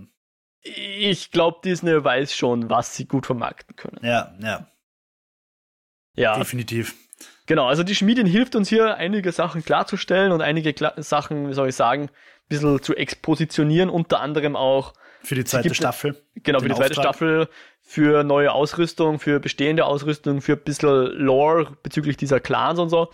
[0.62, 4.00] Ich glaube, Disney weiß schon, was sie gut vermarkten können.
[4.04, 4.68] Ja, ja.
[6.16, 6.38] Ja.
[6.38, 6.96] Definitiv.
[7.46, 11.54] Genau, also die Schmiedin hilft uns hier, einige Sachen klarzustellen und einige Kla Sachen, wie
[11.54, 12.10] soll ich sagen, ein
[12.48, 14.94] bisschen zu expositionieren, unter anderem auch
[15.26, 16.22] für die zweite Staffel.
[16.36, 17.04] Genau, für die zweite Auftrag.
[17.04, 17.50] Staffel,
[17.82, 23.12] für neue Ausrüstung, für bestehende Ausrüstung, für ein bisschen Lore bezüglich dieser Clans und so.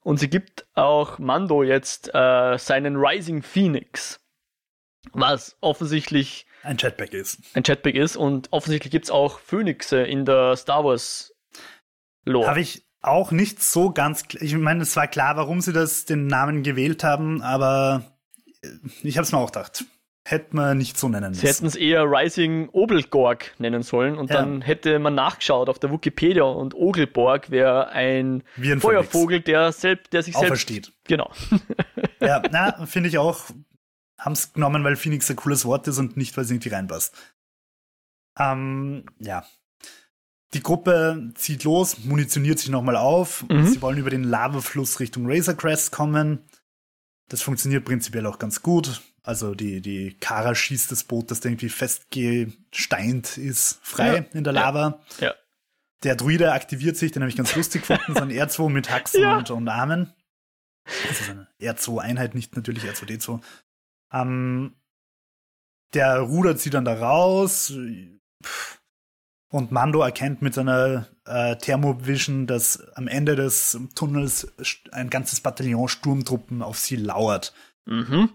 [0.00, 4.20] Und sie gibt auch Mando jetzt äh, seinen Rising Phoenix,
[5.12, 7.40] was offensichtlich ein Jetpack ist.
[7.54, 11.34] Ein Jetpack ist und offensichtlich gibt es auch Phönixe in der Star Wars
[12.24, 12.48] Lore.
[12.48, 16.26] Habe ich auch nicht so ganz, ich meine, es war klar, warum sie das den
[16.26, 18.04] Namen gewählt haben, aber
[19.02, 19.84] ich habe es mir auch gedacht
[20.28, 21.40] hätte man nicht so nennen müssen.
[21.40, 24.36] Sie hätten es eher Rising Obelgorg nennen sollen und ja.
[24.36, 30.12] dann hätte man nachgeschaut auf der Wikipedia und Ogelborg wäre ein, ein Feuervogel, der, selbst,
[30.12, 30.48] der sich selbst...
[30.48, 30.92] Versteht.
[31.04, 31.30] Genau.
[32.20, 33.50] ja, na, finde ich auch,
[34.18, 37.14] haben es genommen, weil Phoenix ein cooles Wort ist und nicht, weil es irgendwie reinpasst.
[38.36, 39.44] Ähm, ja.
[40.54, 43.44] Die Gruppe zieht los, munitioniert sich nochmal auf.
[43.48, 43.66] Mhm.
[43.66, 46.40] Sie wollen über den Lavafluss Richtung Razor Crest kommen.
[47.28, 49.02] Das funktioniert prinzipiell auch ganz gut.
[49.26, 54.52] Also die, die Kara schießt das Boot, das irgendwie festgesteint ist, frei ja, in der
[54.52, 55.00] Lava.
[55.18, 55.34] Ja, ja.
[56.04, 59.22] Der Druide aktiviert sich, den habe ich ganz lustig gefunden, so ein R2 mit Haxen
[59.22, 59.36] ja.
[59.36, 60.14] und, und Armen.
[61.08, 63.40] Das ist eine R2-Einheit, nicht natürlich R2D2.
[64.12, 64.76] Ähm,
[65.92, 67.72] der rudert sie dann da raus.
[69.50, 74.52] Und Mando erkennt mit seiner äh, Thermovision, dass am Ende des Tunnels
[74.92, 77.52] ein ganzes Bataillon Sturmtruppen auf sie lauert.
[77.86, 78.30] Mhm.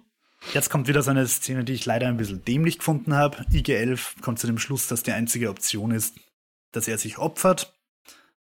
[0.53, 3.37] Jetzt kommt wieder so eine Szene, die ich leider ein bisschen dämlich gefunden habe.
[3.53, 6.15] IG-11 kommt zu dem Schluss, dass die einzige Option ist,
[6.71, 7.73] dass er sich opfert.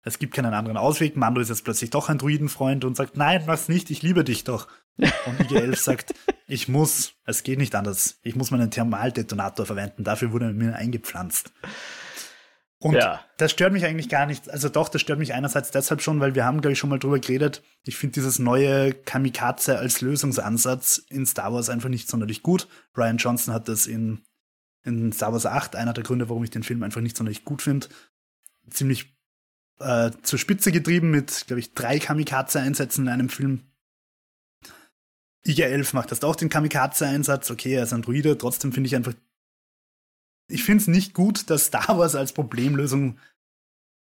[0.02, 1.16] Es gibt keinen anderen Ausweg.
[1.16, 4.44] Mando ist jetzt plötzlich doch ein Druidenfreund und sagt, nein, mach's nicht, ich liebe dich
[4.44, 4.66] doch.
[4.96, 6.14] Und IG-11 sagt,
[6.48, 8.18] ich muss, es geht nicht anders.
[8.22, 10.02] Ich muss meinen Thermaldetonator verwenden.
[10.02, 11.52] Dafür wurde er mir eingepflanzt.
[12.82, 13.20] Und ja.
[13.36, 14.48] das stört mich eigentlich gar nicht.
[14.50, 16.98] Also doch, das stört mich einerseits deshalb schon, weil wir haben, glaube ich, schon mal
[16.98, 17.62] drüber geredet.
[17.84, 22.68] Ich finde dieses neue Kamikaze als Lösungsansatz in Star Wars einfach nicht sonderlich gut.
[22.96, 24.22] Ryan Johnson hat das in,
[24.82, 27.60] in Star Wars 8, einer der Gründe, warum ich den Film einfach nicht sonderlich gut
[27.60, 27.86] finde,
[28.70, 29.14] ziemlich
[29.78, 33.60] äh, zur Spitze getrieben mit, glaube ich, drei Kamikaze-Einsätzen in einem Film.
[35.46, 37.50] IG-11 macht das auch den Kamikaze-Einsatz.
[37.50, 38.38] Okay, er ist ein Druide.
[38.38, 39.14] Trotzdem finde ich einfach
[40.50, 43.18] ich finde es nicht gut, dass Star Wars als Problemlösung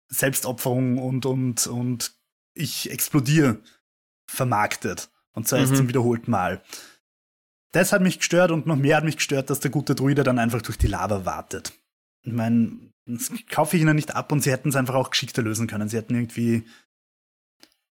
[0.08, 2.14] Selbstopferung und, und, und
[2.54, 3.60] ich explodiere
[4.26, 5.10] vermarktet.
[5.32, 5.76] Und zwar erst mhm.
[5.76, 6.62] zum wiederholten Mal.
[7.72, 10.38] Das hat mich gestört und noch mehr hat mich gestört, dass der gute Druide dann
[10.38, 11.72] einfach durch die Lava wartet.
[12.22, 15.42] Ich meine, das kaufe ich ihnen nicht ab und sie hätten es einfach auch geschickter
[15.42, 15.88] lösen können.
[15.88, 16.64] Sie hätten irgendwie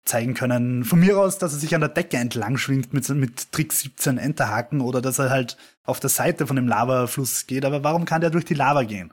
[0.06, 3.52] zeigen können, von mir aus, dass er sich an der Decke entlang schwingt mit, mit
[3.52, 7.64] Trick 17 Enterhaken oder dass er halt auf der Seite von dem Lavafluss geht.
[7.64, 9.12] Aber warum kann der durch die Lava gehen?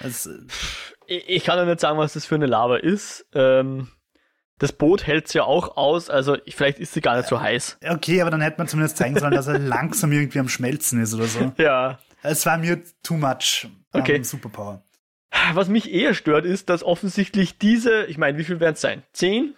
[0.00, 0.28] Das,
[1.06, 3.26] ich kann ja nicht sagen, was das für eine Lava ist.
[3.34, 3.88] Ähm,
[4.58, 7.78] das Boot hält es ja auch aus, also vielleicht ist sie gar nicht so heiß.
[7.88, 11.14] Okay, aber dann hätte man zumindest zeigen sollen, dass er langsam irgendwie am Schmelzen ist
[11.14, 11.52] oder so.
[11.58, 11.98] Ja.
[12.22, 14.22] Es war mir too much okay.
[14.22, 14.82] Superpower.
[15.54, 19.02] Was mich eher stört, ist, dass offensichtlich diese, ich meine, wie viel werden es sein?
[19.12, 19.54] Zehn?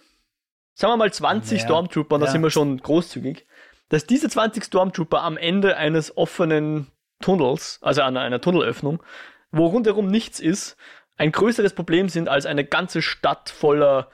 [0.73, 1.65] Sagen wir mal 20 ja.
[1.65, 3.45] Stormtrooper, da sind wir schon großzügig.
[3.89, 6.87] Dass diese 20 Stormtrooper am Ende eines offenen
[7.21, 9.03] Tunnels, also an einer Tunnelöffnung,
[9.51, 10.77] wo rundherum nichts ist,
[11.17, 14.09] ein größeres Problem sind als eine ganze Stadt voller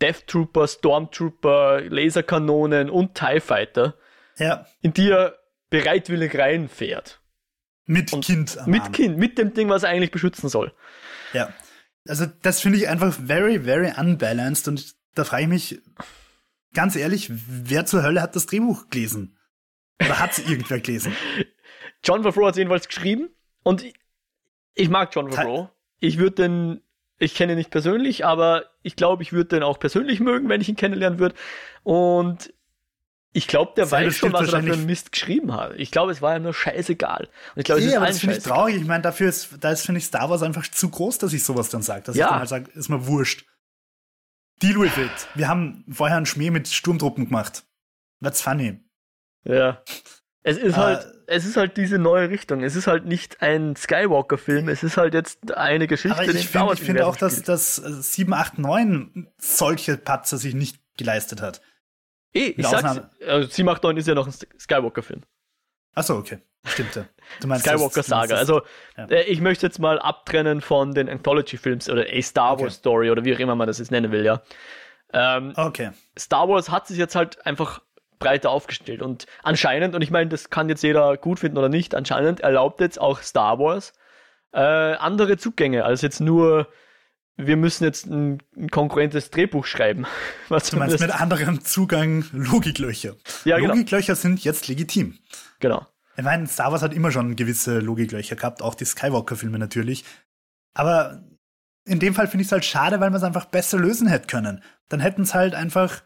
[0.00, 3.94] Death Trooper, Stormtrooper, Laserkanonen und TIE Fighter,
[4.38, 4.66] ja.
[4.80, 5.38] in die er
[5.70, 7.20] bereitwillig reinfährt.
[7.86, 8.58] Mit und Kind.
[8.66, 8.92] Mit Arm.
[8.92, 10.72] Kind, mit dem Ding, was er eigentlich beschützen soll.
[11.32, 11.52] Ja.
[12.08, 15.82] Also, das finde ich einfach very, very unbalanced und da frage ich mich
[16.74, 19.38] ganz ehrlich, wer zur Hölle hat das Drehbuch gelesen?
[20.00, 21.16] Oder hat es irgendwer gelesen?
[22.04, 23.30] John Favreau hat es jedenfalls geschrieben
[23.62, 23.84] und
[24.74, 25.70] ich mag John Favreau.
[26.00, 26.82] Ich würde den,
[27.18, 30.60] ich kenne ihn nicht persönlich, aber ich glaube, ich würde den auch persönlich mögen, wenn
[30.60, 31.34] ich ihn kennenlernen würde.
[31.82, 32.52] Und
[33.36, 35.74] ich glaube, der Sei weiß schon, was er für einen Mist geschrieben hat.
[35.76, 37.28] Ich glaube, es war ihm nur scheißegal.
[37.54, 38.76] Und ich glaube, nee, es ist aber das finde ich traurig.
[38.76, 41.44] Ich meine, dafür ist, da ist, finde ich, Star Wars einfach zu groß, dass ich
[41.44, 42.02] sowas dann sage.
[42.02, 42.24] Dass ja.
[42.24, 43.44] ich dann halt sage, ist mir wurscht.
[44.62, 45.28] Deal with it.
[45.34, 47.64] Wir haben vorher einen Schmäh mit Sturmtruppen gemacht.
[48.22, 48.80] That's funny.
[49.44, 49.82] Ja.
[50.42, 52.62] Es ist halt, äh, es ist halt diese neue Richtung.
[52.62, 56.16] Es ist halt nicht ein Skywalker-Film, es ist halt jetzt eine Geschichte.
[56.16, 61.42] Aber ich finde find auch, dass, dass 7, 8, 9 solche Patzer sich nicht geleistet
[61.42, 61.60] hat.
[62.36, 65.22] Eh, ich sag's, also 7, 8, 9 ist ja noch ein Skywalker-Film.
[65.94, 66.38] Achso, okay.
[66.64, 67.06] Stimmt ja.
[67.40, 68.36] Du meinst Skywalker Saga.
[68.36, 68.62] Also,
[68.96, 69.06] ja.
[69.06, 72.70] äh, ich möchte jetzt mal abtrennen von den Anthology-Films oder a Star Wars okay.
[72.70, 74.42] Story oder wie auch immer man das jetzt nennen will, ja.
[75.12, 75.90] Ähm, okay.
[76.18, 77.80] Star Wars hat sich jetzt halt einfach
[78.18, 79.02] breiter aufgestellt.
[79.02, 82.80] Und anscheinend, und ich meine, das kann jetzt jeder gut finden oder nicht, anscheinend erlaubt
[82.80, 83.92] jetzt auch Star Wars
[84.52, 86.68] äh, andere Zugänge als jetzt nur,
[87.36, 90.06] wir müssen jetzt ein, ein konkurrentes Drehbuch schreiben.
[90.48, 93.16] Was du meinst mit anderem Zugang Logiklöcher.
[93.44, 93.70] Ja, genau.
[93.70, 95.18] Logiklöcher sind jetzt legitim.
[95.60, 95.86] Genau.
[96.16, 100.04] Ich meine, Star Wars hat immer schon gewisse Logiklöcher gehabt, auch die Skywalker-Filme natürlich.
[100.74, 101.22] Aber
[101.84, 104.26] in dem Fall finde ich es halt schade, weil man es einfach besser lösen hätte
[104.26, 104.62] können.
[104.88, 106.02] Dann hätten es halt einfach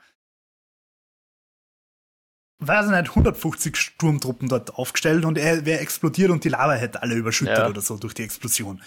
[2.60, 7.14] weiß nicht, 150 Sturmtruppen dort aufgestellt und er wäre explodiert und die Lava hätte alle
[7.14, 7.68] überschüttet ja.
[7.68, 8.82] oder so durch die Explosion.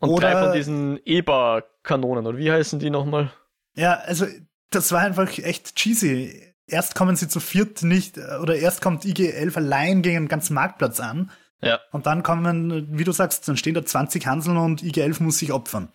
[0.00, 3.32] Und oder, drei von diesen Eber-Kanonen, oder wie heißen die nochmal?
[3.74, 4.26] Ja, also
[4.70, 6.54] das war einfach echt cheesy.
[6.66, 11.00] Erst kommen sie zu viert nicht, oder erst kommt IG-11 allein gegen den ganzen Marktplatz
[11.00, 11.30] an.
[11.60, 11.80] Ja.
[11.90, 15.52] Und dann kommen, wie du sagst, dann stehen da 20 Hanseln und IG-11 muss sich
[15.52, 15.88] opfern.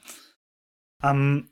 [1.01, 1.49] Ähm,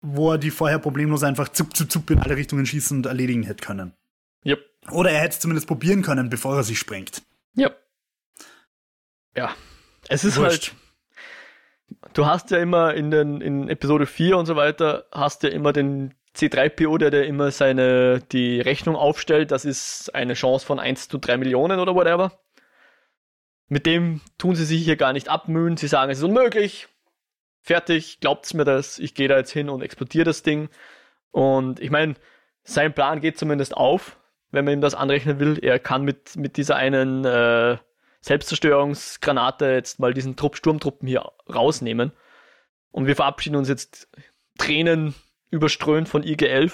[0.00, 3.42] wo er die vorher problemlos einfach zup, zup, zup in alle Richtungen schießen und erledigen
[3.44, 3.94] hätte können.
[4.44, 4.60] Yep.
[4.90, 7.22] Oder er hätte es zumindest probieren können, bevor er sich sprengt.
[7.54, 7.70] Ja.
[9.36, 9.54] Ja.
[10.08, 10.72] Es ist Wurscht.
[10.72, 10.81] halt.
[12.12, 15.72] Du hast ja immer in den in Episode 4 und so weiter, hast ja immer
[15.72, 19.50] den C3PO, der, der immer seine die Rechnung aufstellt.
[19.50, 22.38] Das ist eine Chance von 1 zu 3 Millionen oder whatever.
[23.68, 25.76] Mit dem tun sie sich hier gar nicht abmühen.
[25.76, 26.88] Sie sagen, es ist unmöglich.
[27.60, 28.98] Fertig, glaubt's mir das.
[28.98, 30.68] Ich gehe da jetzt hin und explodiere das Ding.
[31.30, 32.14] Und ich meine,
[32.64, 34.18] sein Plan geht zumindest auf
[34.52, 35.58] wenn man ihm das anrechnen will.
[35.60, 37.78] Er kann mit, mit dieser einen äh,
[38.22, 42.12] Selbstzerstörungsgranate jetzt mal diesen Trupp, Sturmtruppen hier rausnehmen.
[42.90, 44.08] Und wir verabschieden uns jetzt
[44.58, 45.14] Tränen
[45.50, 46.72] überströmt von IG-11.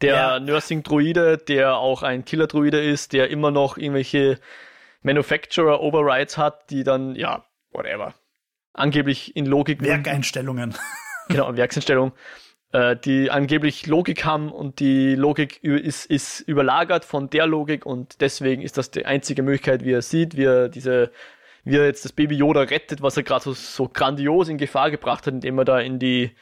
[0.00, 0.40] Der ja.
[0.40, 4.40] Nursing-Druide, der auch ein Killer-Druide ist, der immer noch irgendwelche
[5.02, 8.14] Manufacturer-Overrides hat, die dann, ja, whatever,
[8.72, 9.82] angeblich in Logik.
[9.82, 10.74] Werkeinstellungen.
[11.30, 12.14] Genau, Werkseinstellungen
[12.72, 18.20] äh, die angeblich Logik haben und die Logik ist, ist überlagert von der Logik und
[18.20, 21.10] deswegen ist das die einzige Möglichkeit, wie er sieht, wie er diese,
[21.64, 24.90] wie er jetzt das Baby Yoda rettet, was er gerade so, so grandios in Gefahr
[24.90, 26.32] gebracht hat, indem er da in die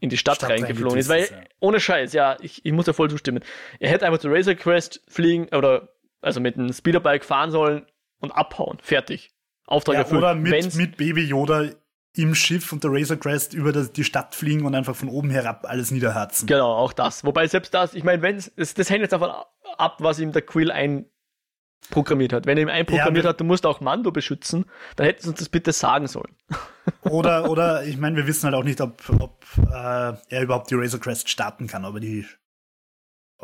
[0.00, 1.08] in die Stadt, Stadt reingeflogen ist.
[1.08, 1.42] Weil, ja.
[1.60, 3.42] ohne Scheiß, ja, ich, ich muss ja voll zustimmen.
[3.80, 5.88] Er hätte einfach zu Razor Quest fliegen oder
[6.20, 7.86] also mit einem Speederbike fahren sollen
[8.20, 8.78] und abhauen.
[8.82, 9.32] Fertig.
[9.66, 10.18] Auftrag ja, erfüllt.
[10.18, 11.70] Oder mit, mit Baby Yoda
[12.16, 15.66] im Schiff und der Razor Crest über die Stadt fliegen und einfach von oben herab
[15.68, 16.46] alles niederherzen.
[16.46, 17.24] Genau, auch das.
[17.24, 19.30] Wobei selbst das, ich meine, wenn das, das hängt jetzt davon
[19.76, 20.70] ab, was ihm der Quill
[21.90, 22.46] programmiert hat.
[22.46, 24.64] Wenn er ihm einprogrammiert ja, hat, du musst auch Mando beschützen,
[24.96, 26.34] dann hätten sie uns das bitte sagen sollen.
[27.02, 30.74] Oder, oder ich meine, wir wissen halt auch nicht, ob, ob äh, er überhaupt die
[30.74, 32.26] Razor Crest starten kann, ob er die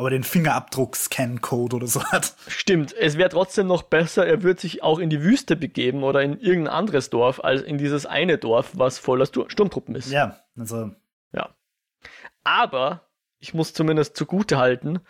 [0.01, 2.35] ob er den Fingerabdruck-Scan-Code oder so hat.
[2.49, 6.23] Stimmt, es wäre trotzdem noch besser, er würde sich auch in die Wüste begeben oder
[6.23, 10.11] in irgendein anderes Dorf, als in dieses eine Dorf, was voller Sturmtruppen ist.
[10.11, 10.93] Ja, also.
[11.33, 11.51] Ja.
[12.45, 13.11] Aber,
[13.41, 15.01] ich muss zumindest zugute halten,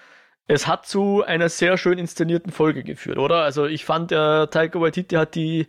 [0.49, 3.45] es hat zu einer sehr schön inszenierten Folge geführt, oder?
[3.45, 5.69] Also ich fand, der Taika Waititi hat die,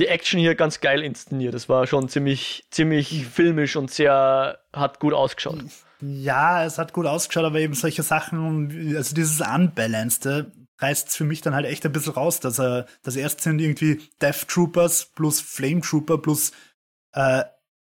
[0.00, 1.54] die Action hier ganz geil inszeniert.
[1.54, 5.60] Es war schon ziemlich, ziemlich filmisch und sehr, hat gut ausgeschaut.
[6.02, 10.26] Ja, es hat gut ausgeschaut, aber eben solche Sachen, also dieses Unbalanced,
[10.78, 13.60] reißt es für mich dann halt echt ein bisschen raus, dass er, dass erst sind
[13.60, 16.50] irgendwie Death Troopers plus Flame Trooper plus
[17.12, 17.44] äh,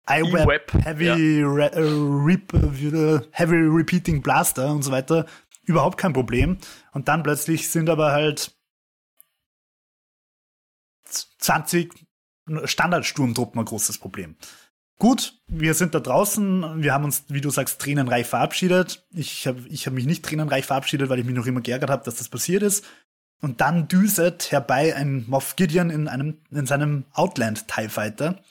[0.10, 1.48] iWeb, Heavy, ja.
[1.48, 5.28] Re, äh, äh, Heavy Repeating Blaster und so weiter
[5.64, 6.58] überhaupt kein Problem.
[6.94, 8.58] Und dann plötzlich sind aber halt
[11.06, 11.94] 20
[12.64, 14.36] Standardsturmtruppen ein großes Problem.
[15.00, 19.08] Gut, wir sind da draußen, wir haben uns, wie du sagst, tränenreich verabschiedet.
[19.12, 22.04] Ich habe ich hab mich nicht tränenreich verabschiedet, weil ich mich noch immer geärgert habe,
[22.04, 22.86] dass das passiert ist.
[23.42, 28.44] Und dann düset herbei ein Moff Gideon in, einem, in seinem Outland TIE Fighter.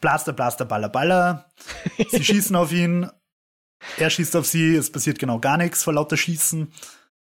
[0.00, 1.50] Blaster, Blaster, Baller, Baller.
[2.10, 3.10] Sie schießen auf ihn
[3.96, 6.72] er schießt auf sie, es passiert genau gar nichts vor lauter Schießen.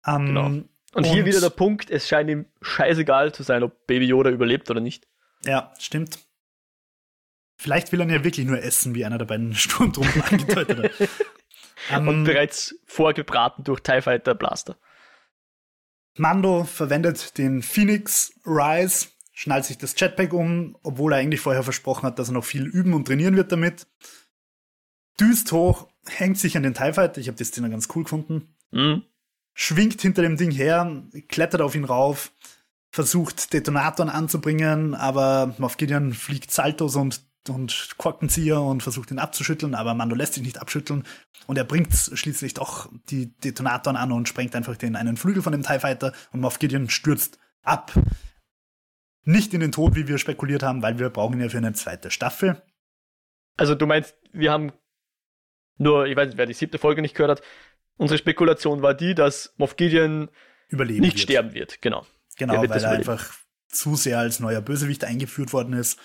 [0.06, 0.46] Ähm, genau.
[0.46, 4.30] Und, und hier wieder der Punkt, es scheint ihm scheißegal zu sein, ob Baby Yoda
[4.30, 5.08] überlebt oder nicht.
[5.44, 6.18] Ja, stimmt.
[7.56, 11.08] Vielleicht will er ja wirklich nur essen, wie einer der beiden Sturmtruppen angedeutet hat.
[11.98, 14.76] um, und ähm, bereits vorgebraten durch TIE Fighter Blaster.
[16.16, 22.06] Mando verwendet den Phoenix Rise, schnallt sich das Jetpack um, obwohl er eigentlich vorher versprochen
[22.06, 23.86] hat, dass er noch viel üben und trainieren wird damit.
[25.20, 28.54] Düst hoch hängt sich an den TIE Fighter, ich habe die Szene ganz cool gefunden,
[28.70, 29.02] mhm.
[29.54, 32.32] schwingt hinter dem Ding her, klettert auf ihn rauf,
[32.90, 39.74] versucht Detonatoren anzubringen, aber Moff Gideon fliegt Saltos und, und Korkenzieher und versucht ihn abzuschütteln,
[39.74, 41.04] aber Mando lässt sich nicht abschütteln
[41.46, 45.52] und er bringt schließlich doch die Detonatoren an und sprengt einfach den einen Flügel von
[45.52, 47.92] dem TIE Fighter und Moff Gideon stürzt ab.
[49.24, 51.72] Nicht in den Tod, wie wir spekuliert haben, weil wir brauchen ihn ja für eine
[51.72, 52.62] zweite Staffel.
[53.56, 54.72] Also du meinst, wir haben
[55.78, 57.46] nur, ich weiß nicht, wer die siebte Folge nicht gehört hat,
[57.96, 60.28] unsere Spekulation war die, dass Moff Gideon
[60.68, 61.22] Überleben nicht wird.
[61.22, 61.80] sterben wird.
[61.82, 62.06] Genau.
[62.36, 63.32] Genau, weil er einfach
[63.68, 65.98] zu sehr als neuer Bösewicht eingeführt worden ist.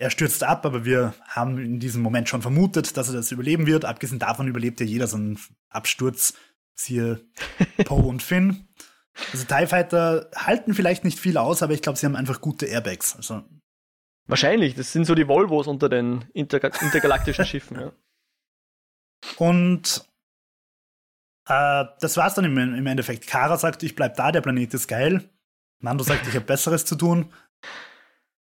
[0.00, 3.66] Er stürzt ab, aber wir haben in diesem Moment schon vermutet, dass er das überleben
[3.66, 3.84] wird.
[3.84, 6.32] Abgesehen davon überlebt ja jeder so einen Absturz.
[6.74, 7.20] Siehe
[7.84, 8.66] Poe und Finn.
[9.30, 12.64] Also TIE Fighter halten vielleicht nicht viel aus, aber ich glaube, sie haben einfach gute
[12.64, 13.14] Airbags.
[13.14, 13.44] Also
[14.26, 17.78] Wahrscheinlich, das sind so die Volvos unter den interga intergalaktischen Schiffen.
[17.78, 17.92] Ja.
[19.36, 20.06] Und
[21.46, 23.26] äh, das war's dann im, im Endeffekt.
[23.26, 25.28] Kara sagt, ich bleib da, der Planet ist geil.
[25.80, 27.34] Mando sagt, ich habe Besseres zu tun.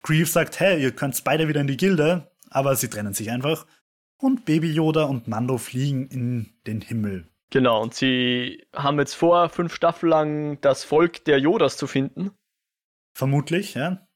[0.04, 3.66] Grief sagt, hey, ihr könnt beide wieder in die Gilde, aber sie trennen sich einfach.
[4.18, 7.26] Und Baby Yoda und Mando fliegen in den Himmel.
[7.50, 12.32] Genau, und sie haben jetzt vor, fünf Staffeln lang das Volk der Yodas zu finden.
[13.14, 14.06] Vermutlich, ja.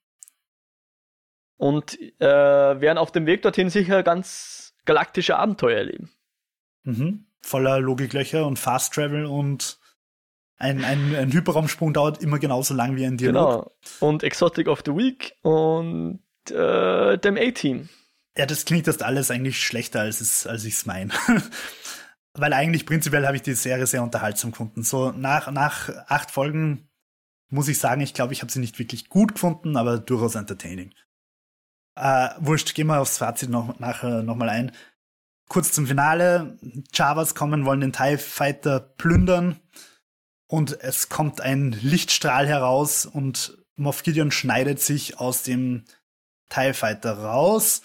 [1.57, 6.11] Und äh, werden auf dem Weg dorthin sicher ganz galaktische Abenteuer erleben.
[6.85, 7.27] Mhm.
[7.41, 9.78] Voller Logiklöcher und Fast Travel und
[10.59, 13.65] ein, ein, ein Hyperraumsprung dauert immer genauso lang wie ein Dialog.
[13.65, 13.73] Genau.
[14.01, 17.89] Und Exotic of the Week und äh, dem A-Team.
[18.37, 21.13] Ja, das klingt das alles eigentlich schlechter, als, es, als ich es meine.
[22.35, 24.83] Weil eigentlich prinzipiell habe ich die Serie sehr unterhaltsam gefunden.
[24.83, 26.89] So nach, nach acht Folgen
[27.51, 30.93] muss ich sagen, ich glaube, ich habe sie nicht wirklich gut gefunden, aber durchaus entertaining.
[31.97, 34.73] Äh, wurscht, gehen wir aufs Fazit noch, nachher nochmal ein.
[35.49, 36.59] Kurz zum Finale.
[36.93, 39.59] Javas kommen, wollen den TIE Fighter plündern.
[40.49, 45.85] Und es kommt ein Lichtstrahl heraus und Moff Gideon schneidet sich aus dem
[46.49, 47.83] TIE Fighter raus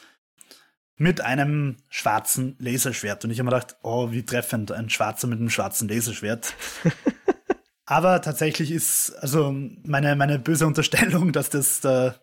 [0.95, 3.25] mit einem schwarzen Laserschwert.
[3.25, 6.55] Und ich habe mir gedacht, oh, wie treffend, ein Schwarzer mit einem schwarzen Laserschwert.
[7.85, 12.21] Aber tatsächlich ist, also meine, meine böse Unterstellung, dass das der,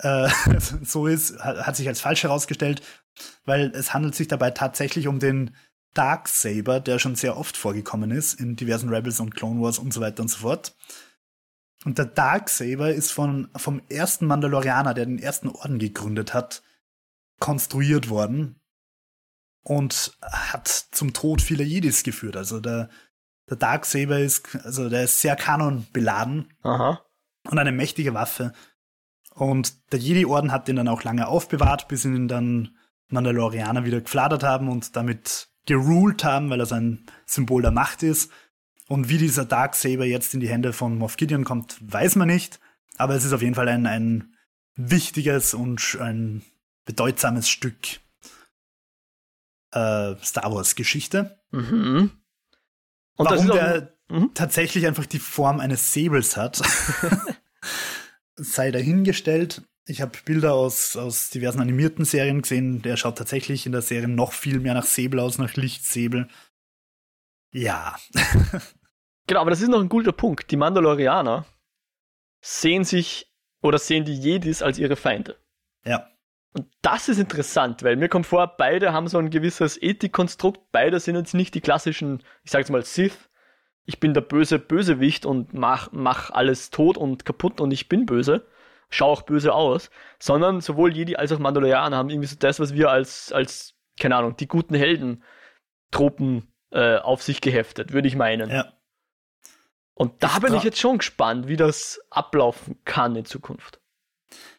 [0.00, 0.28] äh,
[0.82, 2.82] so ist, hat sich als falsch herausgestellt
[3.44, 5.54] weil es handelt sich dabei tatsächlich um den
[5.94, 9.92] Dark Saber, der schon sehr oft vorgekommen ist in diversen Rebels und Clone Wars und
[9.92, 10.76] so weiter und so fort.
[11.84, 16.62] Und der Dark Saber ist von, vom ersten Mandalorianer, der den ersten Orden gegründet hat,
[17.40, 18.60] konstruiert worden
[19.62, 22.36] und hat zum Tod vieler Jedis geführt.
[22.36, 22.90] Also der,
[23.48, 27.04] der Dark Saber ist, also der ist sehr kanonbeladen Aha.
[27.50, 28.52] und eine mächtige Waffe.
[29.34, 32.76] Und der Jedi-Orden hat den dann auch lange aufbewahrt, bis ihn dann
[33.08, 38.30] Mandalorianer wieder gefladert haben und damit geruled haben, weil so ein Symbol der Macht ist.
[38.88, 42.60] Und wie dieser Darksaber jetzt in die Hände von Moff Gideon kommt, weiß man nicht.
[42.96, 44.34] Aber es ist auf jeden Fall ein, ein
[44.76, 46.42] wichtiges und ein
[46.84, 47.76] bedeutsames Stück
[49.72, 51.40] äh, Star Wars Geschichte.
[51.50, 52.10] Mhm.
[53.16, 54.30] Und Warum der mhm.
[54.34, 56.62] tatsächlich einfach die Form eines Säbels hat,
[58.36, 59.62] sei dahingestellt.
[59.86, 62.80] Ich habe Bilder aus, aus diversen animierten Serien gesehen.
[62.82, 66.28] Der schaut tatsächlich in der Serie noch viel mehr nach Säbel aus, nach Lichtsäbel.
[67.52, 67.96] Ja.
[69.26, 70.50] genau, aber das ist noch ein guter Punkt.
[70.50, 71.44] Die Mandalorianer
[72.40, 73.30] sehen sich
[73.62, 75.36] oder sehen die Jedis als ihre Feinde.
[75.84, 76.10] Ja.
[76.52, 81.00] Und das ist interessant, weil mir kommt vor, beide haben so ein gewisses Ethikkonstrukt, beide
[81.00, 83.28] sind jetzt nicht die klassischen, ich sag's mal, Sith.
[83.86, 88.06] Ich bin der böse Bösewicht und mach, mach alles tot und kaputt und ich bin
[88.06, 88.46] böse,
[88.94, 92.74] schau auch böse aus, sondern sowohl Jedi als auch Mandalorianer haben irgendwie so das, was
[92.74, 95.22] wir als, als keine Ahnung, die guten Helden
[95.90, 98.50] Tropen äh, auf sich geheftet, würde ich meinen.
[98.50, 98.72] Ja.
[99.94, 103.80] Und da bin ich jetzt schon gespannt, wie das ablaufen kann in Zukunft.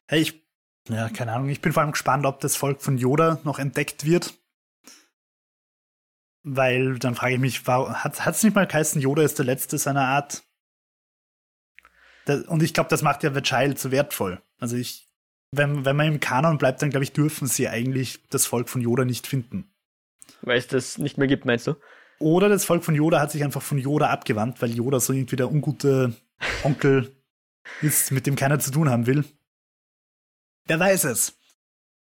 [0.07, 0.45] Hey, ich
[0.89, 1.49] ja, keine Ahnung.
[1.49, 4.35] Ich bin vor allem gespannt, ob das Volk von Yoda noch entdeckt wird.
[6.43, 10.07] Weil dann frage ich mich, hat es nicht mal geheißen, Yoda ist der Letzte seiner
[10.07, 10.43] Art?
[12.27, 14.41] Und ich glaube, das macht ja The Child so wertvoll.
[14.59, 15.07] Also ich,
[15.51, 18.81] wenn, wenn man im Kanon bleibt, dann glaube ich, dürfen sie eigentlich das Volk von
[18.81, 19.71] Yoda nicht finden.
[20.41, 21.75] Weil es das nicht mehr gibt, meinst du?
[22.19, 25.35] Oder das Volk von Yoda hat sich einfach von Yoda abgewandt, weil Yoda so irgendwie
[25.35, 26.15] der ungute
[26.63, 27.15] Onkel
[27.81, 29.25] ist, mit dem keiner zu tun haben will.
[30.65, 31.37] Wer weiß es.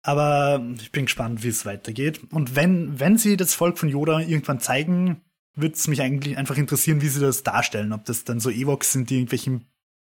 [0.03, 2.21] Aber ich bin gespannt, wie es weitergeht.
[2.33, 5.21] Und wenn, wenn sie das Volk von Yoda irgendwann zeigen,
[5.55, 7.93] würde es mich eigentlich einfach interessieren, wie sie das darstellen.
[7.93, 9.67] Ob das dann so Evox sind, die irgendwelchen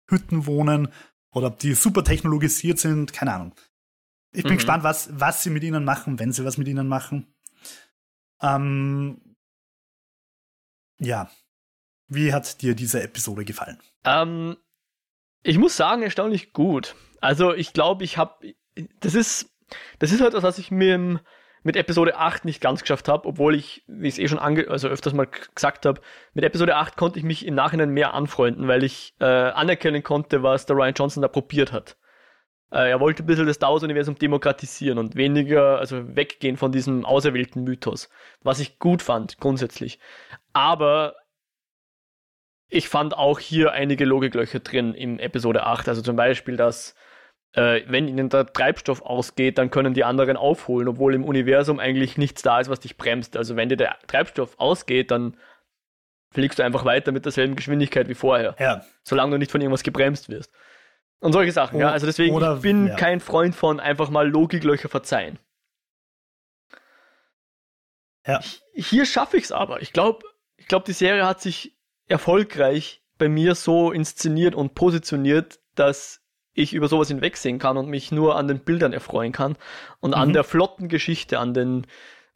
[0.07, 0.88] Hütten wohnen
[1.32, 3.55] oder ob die super technologisiert sind, keine Ahnung.
[4.32, 4.57] Ich bin mhm.
[4.57, 7.34] gespannt, was, was sie mit ihnen machen, wenn sie was mit ihnen machen.
[8.42, 9.36] Ähm,
[10.98, 11.30] ja.
[12.09, 13.78] Wie hat dir diese Episode gefallen?
[14.05, 14.57] Ähm,
[15.42, 16.96] ich muss sagen, erstaunlich gut.
[17.20, 18.55] Also ich glaube, ich habe,
[19.00, 19.55] das ist,
[19.98, 21.22] das ist halt was, was ich mir
[21.65, 24.69] mit Episode 8 nicht ganz geschafft habe, obwohl ich, wie ich es eh schon ange
[24.69, 26.01] also öfters mal gesagt habe,
[26.35, 30.43] mit Episode 8 konnte ich mich im Nachhinein mehr anfreunden, weil ich äh, anerkennen konnte,
[30.43, 31.97] was der Ryan Johnson da probiert hat.
[32.71, 37.07] Äh, er wollte ein bisschen das Star Wars-Universum demokratisieren und weniger, also weggehen von diesem
[37.07, 38.11] auserwählten Mythos,
[38.43, 39.99] was ich gut fand, grundsätzlich.
[40.53, 41.15] Aber
[42.69, 45.89] ich fand auch hier einige Logiklöcher drin im Episode 8.
[45.89, 46.95] Also zum Beispiel, dass
[47.55, 52.18] äh, wenn ihnen der Treibstoff ausgeht, dann können die anderen aufholen, obwohl im Universum eigentlich
[52.18, 53.36] nichts da ist, was dich bremst.
[53.36, 55.36] Also wenn dir der Treibstoff ausgeht, dann
[56.30, 58.57] fliegst du einfach weiter mit derselben Geschwindigkeit wie vorher.
[58.59, 58.84] Ja.
[59.05, 60.52] Solange du nicht von irgendwas gebremst wirst.
[61.20, 61.90] Und solche Sachen, o ja.
[61.90, 62.96] Also deswegen, oder, ich bin ja.
[62.96, 65.38] kein Freund von einfach mal Logiklöcher verzeihen.
[68.26, 68.40] Ja.
[68.74, 69.80] Hier schaffe ich es aber.
[69.80, 70.26] Ich glaube,
[70.57, 71.76] ich glaube, die Serie hat sich
[72.09, 76.24] erfolgreich bei mir so inszeniert und positioniert, dass
[76.55, 79.57] ich über sowas hinwegsehen kann und mich nur an den Bildern erfreuen kann
[80.00, 80.16] und mhm.
[80.16, 81.86] an der flotten Geschichte, an den,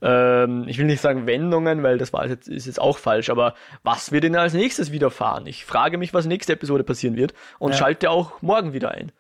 [0.02, 3.54] ähm, ich will nicht sagen Wendungen, weil das war jetzt, ist jetzt auch falsch, aber
[3.82, 5.46] was wird denn als nächstes widerfahren?
[5.46, 7.78] Ich frage mich, was nächste Episode passieren wird und ja.
[7.78, 9.12] schalte auch morgen wieder ein.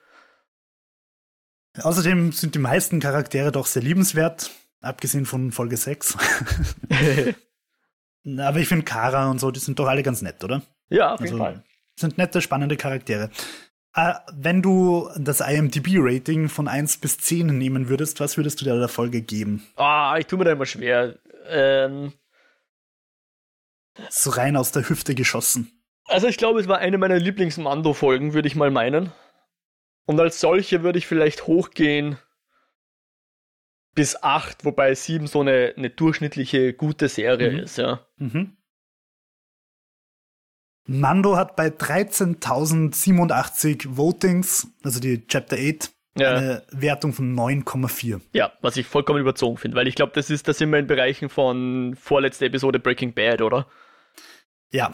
[1.80, 6.16] Außerdem sind die meisten Charaktere doch sehr liebenswert, abgesehen von Folge 6.
[8.38, 10.62] aber ich finde Kara und so, die sind doch alle ganz nett, oder?
[10.88, 11.64] Ja, auf jeden also, Fall.
[11.96, 13.30] Sind nette, spannende Charaktere.
[13.98, 18.86] Äh, wenn du das IMDb-Rating von 1 bis 10 nehmen würdest, was würdest du der
[18.86, 19.66] Folge geben?
[19.74, 21.18] Ah, ich tue mir da immer schwer.
[21.48, 22.12] Ähm,
[24.08, 25.72] so rein aus der Hüfte geschossen.
[26.04, 29.10] Also ich glaube, es war eine meiner Lieblings-Mando-Folgen, würde ich mal meinen.
[30.06, 32.18] Und als solche würde ich vielleicht hochgehen
[33.96, 37.58] bis 8, wobei 7 so eine, eine durchschnittliche gute Serie mhm.
[37.58, 38.06] ist, ja.
[38.16, 38.57] Mhm.
[40.90, 46.34] Mando hat bei 13.087 Votings, also die Chapter 8, ja.
[46.34, 48.22] eine Wertung von 9,4.
[48.32, 50.86] Ja, was ich vollkommen überzogen finde, weil ich glaube, das ist, da sind wir in
[50.86, 53.66] Bereichen von vorletzter Episode Breaking Bad, oder?
[54.72, 54.92] Ja.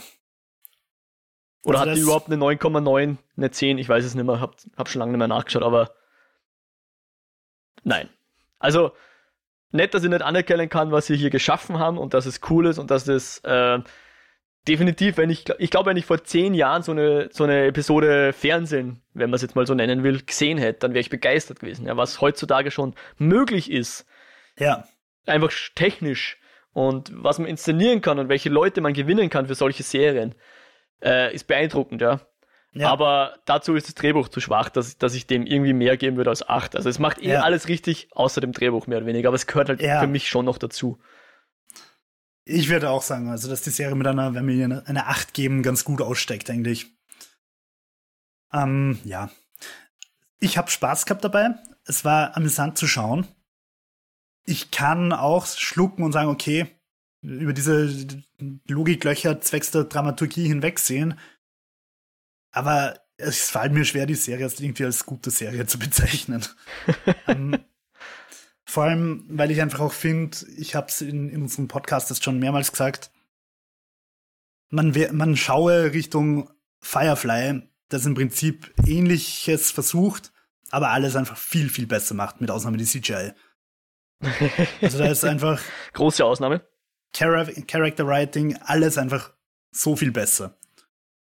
[1.62, 3.78] Oder also hat die überhaupt eine 9,9, eine 10?
[3.78, 5.92] Ich weiß es nicht mehr, hab, hab schon lange nicht mehr nachgeschaut, aber
[7.84, 8.08] nein.
[8.58, 8.90] Also,
[9.70, 12.66] nett, dass ich nicht anerkennen kann, was sie hier geschaffen haben und dass es cool
[12.66, 13.78] ist und dass es äh,
[14.66, 18.32] definitiv, wenn ich, ich glaube, wenn ich vor zehn Jahren so eine, so eine Episode
[18.32, 21.60] Fernsehen, wenn man es jetzt mal so nennen will, gesehen hätte, dann wäre ich begeistert
[21.60, 21.86] gewesen.
[21.86, 24.06] Ja, was heutzutage schon möglich ist.
[24.58, 24.84] Ja.
[25.26, 26.38] Einfach technisch
[26.72, 30.34] und was man inszenieren kann und welche Leute man gewinnen kann für solche Serien,
[31.02, 32.20] äh, ist beeindruckend, ja.
[32.72, 32.88] ja.
[32.88, 36.30] Aber dazu ist das Drehbuch zu schwach, dass, dass ich dem irgendwie mehr geben würde
[36.30, 36.74] als acht.
[36.74, 37.42] Also es macht eh ja.
[37.42, 40.00] alles richtig, außer dem Drehbuch mehr oder weniger, aber es gehört halt ja.
[40.00, 40.98] für mich schon noch dazu.
[42.44, 45.32] Ich würde auch sagen, also dass die Serie mit einer, wenn wir eine, eine 8
[45.32, 46.94] geben, ganz gut aussteckt, eigentlich.
[48.52, 49.30] Ähm, ja.
[50.40, 51.54] Ich habe Spaß gehabt dabei.
[51.86, 53.26] Es war amüsant zu schauen.
[54.44, 56.66] Ich kann auch schlucken und sagen, okay,
[57.22, 58.22] über diese
[58.68, 61.18] Logiklöcher zwecks der Dramaturgie hinwegsehen.
[62.50, 66.44] Aber es fällt mir schwer, die Serie als irgendwie als gute Serie zu bezeichnen.
[67.26, 67.58] ähm,
[68.74, 72.20] vor allem, weil ich einfach auch finde, ich habe es in, in unserem Podcast das
[72.20, 73.12] schon mehrmals gesagt,
[74.68, 76.50] man, man schaue Richtung
[76.80, 80.32] Firefly, das im Prinzip ähnliches versucht,
[80.70, 83.30] aber alles einfach viel, viel besser macht, mit Ausnahme die CGI.
[84.82, 85.62] Also da ist einfach.
[85.92, 86.66] Große Ausnahme.
[87.14, 89.32] Char Character Writing, alles einfach
[89.70, 90.58] so viel besser.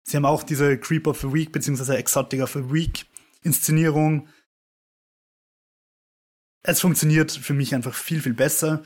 [0.03, 3.07] Sie haben auch diese Creep of the Week beziehungsweise Exotic of the Week
[3.42, 4.26] Inszenierung.
[6.66, 8.82] Es funktioniert für mich einfach viel, viel besser.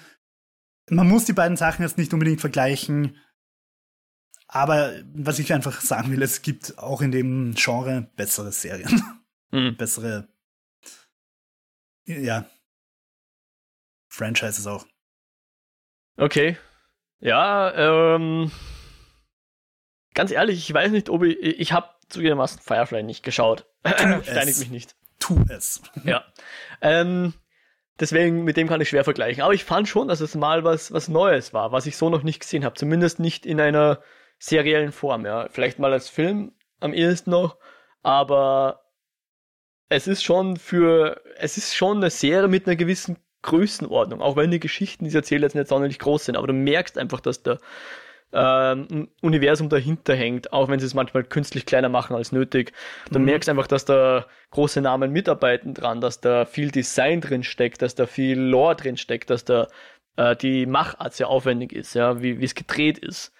[0.90, 3.16] Man muss die beiden Sachen jetzt nicht unbedingt vergleichen.
[4.48, 9.02] Aber was ich einfach sagen will, es gibt auch in dem Genre bessere Serien.
[9.50, 9.76] Mhm.
[9.78, 10.28] Bessere,
[12.04, 12.44] ja,
[14.08, 14.86] Franchises auch.
[16.16, 16.58] Okay.
[17.20, 18.50] Ja, ähm,
[20.14, 23.66] ganz ehrlich, ich weiß nicht, ob ich, ich habe zugegebenermaßen Firefly nicht geschaut.
[23.84, 24.96] Steinigt mich nicht.
[25.18, 25.82] Tu es.
[26.04, 26.24] ja.
[26.80, 27.34] Ähm,
[28.00, 29.42] deswegen, mit dem kann ich schwer vergleichen.
[29.42, 32.22] Aber ich fand schon, dass es mal was, was Neues war, was ich so noch
[32.22, 32.74] nicht gesehen habe.
[32.74, 34.00] Zumindest nicht in einer
[34.38, 35.48] seriellen Form, ja.
[35.50, 37.58] Vielleicht mal als Film am ehesten noch,
[38.02, 38.80] aber
[39.90, 44.50] es ist schon für, es ist schon eine Serie mit einer gewissen Größenordnung, auch wenn
[44.50, 47.42] die Geschichten, die sie erzählen, jetzt nicht sonderlich groß sind, aber du merkst einfach, dass
[47.42, 47.58] da
[48.32, 52.72] ähm, Universum dahinter hängt, auch wenn sie es manchmal künstlich kleiner machen als nötig.
[53.10, 53.24] Du mhm.
[53.26, 57.94] merkst einfach, dass da große Namen mitarbeiten dran, dass da viel Design drin steckt, dass
[57.94, 59.68] da viel Lore drin steckt, dass da
[60.16, 63.32] äh, die Machart sehr aufwendig ist, ja, wie es gedreht ist.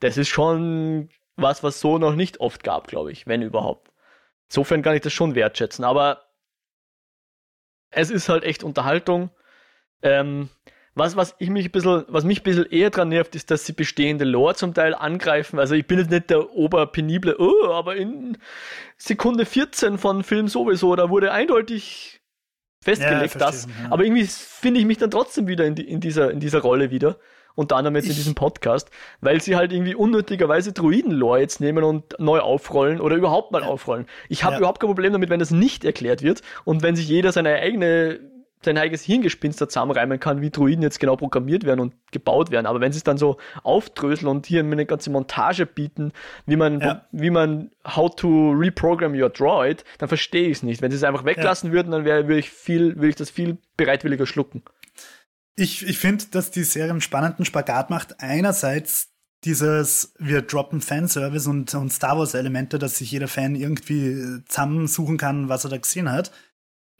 [0.00, 3.90] Das ist schon was, was so noch nicht oft gab, glaube ich, wenn überhaupt.
[4.48, 6.26] Insofern kann ich das schon wertschätzen, aber
[7.90, 9.30] es ist halt echt Unterhaltung.
[10.02, 10.50] Ähm,
[10.94, 13.64] was, was ich mich ein bisschen, was mich ein bisschen eher dran nervt, ist, dass
[13.64, 15.58] sie bestehende Lore zum Teil angreifen.
[15.58, 18.36] Also ich bin jetzt nicht der oberpenible, oh, aber in
[18.98, 22.20] Sekunde 14 von Film sowieso, da wurde eindeutig
[22.82, 23.66] festgelegt, ja, das.
[23.66, 23.90] Ja.
[23.90, 26.90] Aber irgendwie finde ich mich dann trotzdem wieder in, die, in, dieser, in dieser Rolle
[26.90, 27.16] wieder
[27.54, 28.90] unter anderem jetzt ich, in diesem Podcast,
[29.20, 34.06] weil sie halt irgendwie unnötigerweise Druiden-Lore jetzt nehmen und neu aufrollen oder überhaupt mal aufrollen.
[34.28, 34.58] Ich habe ja.
[34.60, 38.20] überhaupt kein Problem damit, wenn das nicht erklärt wird und wenn sich jeder seine eigene
[38.64, 42.66] sein eigenes Hirngespinst da zusammenreimen kann, wie Druiden jetzt genau programmiert werden und gebaut werden.
[42.66, 46.12] Aber wenn sie es dann so aufdröseln und hier eine ganze Montage bieten,
[46.46, 47.06] wie man, ja.
[47.12, 50.82] wie man how to reprogram your droid, dann verstehe ich es nicht.
[50.82, 51.74] Wenn sie es einfach weglassen ja.
[51.74, 54.62] würden, dann wäre würde ich viel, würde ich das viel bereitwilliger schlucken.
[55.54, 58.20] Ich, ich finde, dass die Serie einen spannenden Spagat macht.
[58.20, 59.12] Einerseits
[59.44, 65.48] dieses, wir droppen Fanservice und, und Star Wars-Elemente, dass sich jeder Fan irgendwie zusammensuchen kann,
[65.48, 66.30] was er da gesehen hat.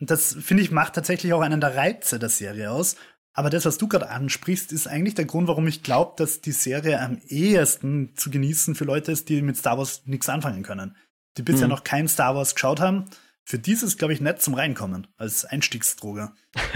[0.01, 2.97] Und das, finde ich, macht tatsächlich auch einen der Reize der Serie aus.
[3.35, 6.53] Aber das, was du gerade ansprichst, ist eigentlich der Grund, warum ich glaube, dass die
[6.53, 10.97] Serie am ehesten zu genießen für Leute ist, die mit Star Wars nichts anfangen können.
[11.39, 11.71] Die bisher hm.
[11.71, 13.07] noch kein Star Wars geschaut haben.
[13.45, 16.33] Für die ist es, glaube ich, nett zum Reinkommen, als Einstiegsdroge.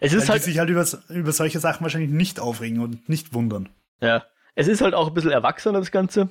[0.00, 3.08] Es ist Weil halt, die sich halt über, über solche Sachen wahrscheinlich nicht aufregen und
[3.08, 3.68] nicht wundern.
[4.00, 4.26] Ja.
[4.54, 6.30] Es ist halt auch ein bisschen erwachsener, das Ganze.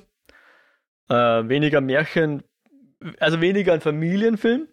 [1.08, 2.42] Äh, weniger Märchen,
[3.18, 4.68] also weniger ein Familienfilm.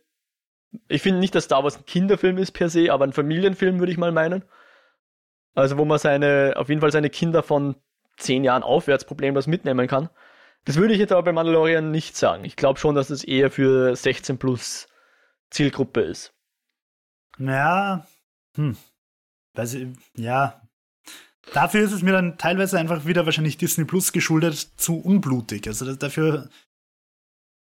[0.88, 3.92] Ich finde nicht, dass Star Wars ein Kinderfilm ist per se, aber ein Familienfilm würde
[3.92, 4.44] ich mal meinen.
[5.54, 7.76] Also wo man seine, auf jeden Fall seine Kinder von
[8.18, 10.10] zehn Jahren aufwärts problemlos mitnehmen kann.
[10.66, 12.46] Das würde ich jetzt aber bei Mandalorian nicht sagen.
[12.46, 14.88] Ich glaube schon, dass es eher für 16 plus
[15.50, 16.34] Zielgruppe ist.
[17.40, 18.06] Ja,
[18.56, 18.78] hm.
[19.54, 20.62] Weiß ich, ja.
[21.54, 25.68] Dafür ist es mir dann teilweise einfach wieder wahrscheinlich Disney Plus geschuldet zu unblutig.
[25.68, 26.50] Also das, dafür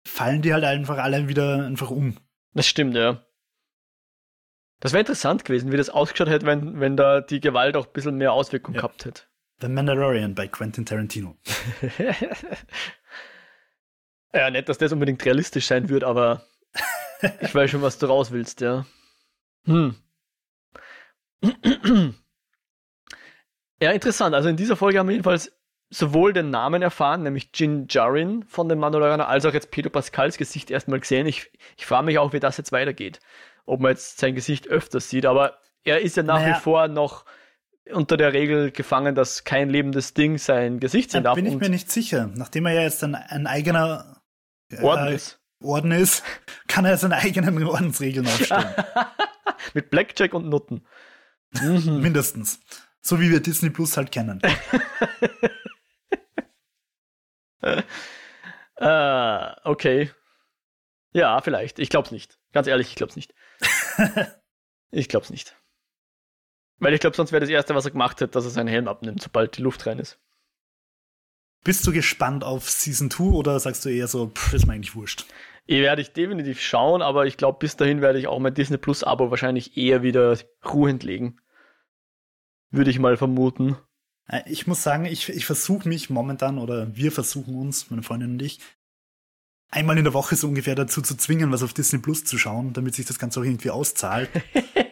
[0.06, 2.16] fallen die halt einfach alle wieder einfach um.
[2.56, 3.22] Das stimmt, ja.
[4.80, 7.92] Das wäre interessant gewesen, wie das ausgeschaut hätte, wenn, wenn da die Gewalt auch ein
[7.92, 8.80] bisschen mehr Auswirkung ja.
[8.80, 9.24] gehabt hätte.
[9.60, 11.36] The Mandalorian bei Quentin Tarantino.
[14.32, 16.46] ja, nicht, dass das unbedingt realistisch sein wird, aber
[17.40, 18.86] ich weiß schon, was du raus willst, ja.
[19.66, 19.96] Hm.
[23.78, 24.34] Ja, interessant.
[24.34, 25.52] Also in dieser Folge haben wir jedenfalls
[25.90, 30.36] sowohl den Namen erfahren, nämlich Jin Jarin von den Mandalorianer, als auch jetzt Pedro Pascals
[30.36, 31.26] Gesicht erstmal gesehen.
[31.26, 33.20] Ich, ich frage mich auch, wie das jetzt weitergeht.
[33.66, 36.56] Ob man jetzt sein Gesicht öfters sieht, aber er ist ja nach naja.
[36.56, 37.24] wie vor noch
[37.92, 41.36] unter der Regel gefangen, dass kein lebendes Ding sein Gesicht sehen da darf.
[41.36, 42.30] bin ich mir nicht sicher.
[42.34, 44.22] Nachdem er ja jetzt ein, ein eigener
[44.70, 45.40] äh, Orden ist.
[45.62, 46.24] Orden ist,
[46.68, 48.74] kann er seine eigenen Ordensregeln aufstellen.
[49.74, 50.84] Mit Blackjack und Nutten.
[51.62, 52.02] Mhm.
[52.02, 52.60] Mindestens.
[53.00, 54.42] So wie wir Disney Plus halt kennen.
[58.76, 60.10] äh, okay.
[61.12, 61.78] Ja, vielleicht.
[61.78, 62.38] Ich glaub's nicht.
[62.52, 63.34] Ganz ehrlich, ich glaub's nicht.
[64.90, 65.56] ich glaub's nicht.
[66.78, 68.86] Weil ich glaube, sonst wäre das Erste, was er gemacht hätte, dass er seinen Helm
[68.88, 70.18] abnimmt, sobald die Luft rein ist.
[71.64, 74.94] Bist du gespannt auf Season 2 oder sagst du eher so, pff, ist mir eigentlich
[74.94, 75.24] wurscht?
[75.64, 78.76] Ich werde ich definitiv schauen, aber ich glaube, bis dahin werde ich auch mein Disney
[78.76, 81.40] Plus Abo wahrscheinlich eher wieder ruhend legen.
[82.70, 83.76] Würde ich mal vermuten.
[84.28, 88.32] Äh, ich muss sagen, ich, ich versuche mich momentan, oder wir versuchen uns, meine Freundin
[88.32, 88.60] und ich,
[89.70, 92.72] einmal in der Woche so ungefähr dazu zu zwingen, was auf Disney Plus zu schauen,
[92.72, 94.30] damit sich das Ganze auch irgendwie auszahlt.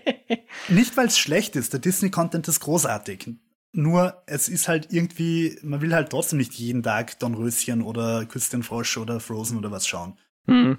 [0.68, 3.30] Nicht, weil es schlecht ist, der Disney-Content ist großartig.
[3.72, 8.62] Nur, es ist halt irgendwie, man will halt trotzdem nicht jeden Tag Dornröschen oder Küste
[8.62, 10.16] Frosch oder Frozen oder was schauen.
[10.47, 10.78] Mhm.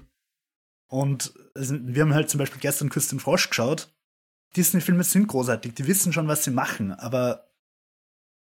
[0.88, 3.94] Und wir haben halt zum Beispiel gestern Küste Frosch geschaut.
[4.56, 7.45] Disney-Filme sind großartig, die wissen schon, was sie machen, aber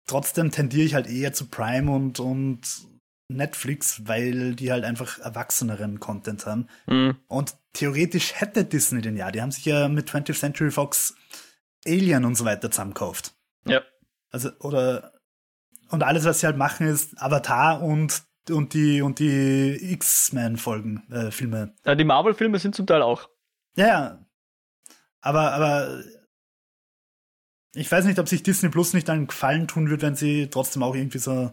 [0.08, 2.60] trotzdem tendiere ich halt eher zu Prime und, und
[3.28, 6.66] Netflix, weil die halt einfach erwachseneren Content haben.
[6.86, 7.16] Mhm.
[7.28, 9.30] Und theoretisch hätte Disney den ja.
[9.30, 11.14] Die haben sich ja mit 20th Century Fox
[11.86, 13.34] Alien und so weiter zusammengekauft.
[13.66, 13.82] Ja.
[14.30, 15.12] Also, oder,
[15.90, 21.30] und alles, was sie halt machen, ist Avatar und, und die, und die X-Men-Folgen, äh,
[21.30, 21.74] Filme.
[21.84, 23.28] Ja, die Marvel-Filme sind zum Teil auch.
[23.76, 24.26] Ja, ja.
[25.20, 26.02] Aber, aber,
[27.78, 30.82] ich weiß nicht, ob sich Disney Plus nicht einen Gefallen tun wird, wenn sie trotzdem
[30.82, 31.52] auch irgendwie so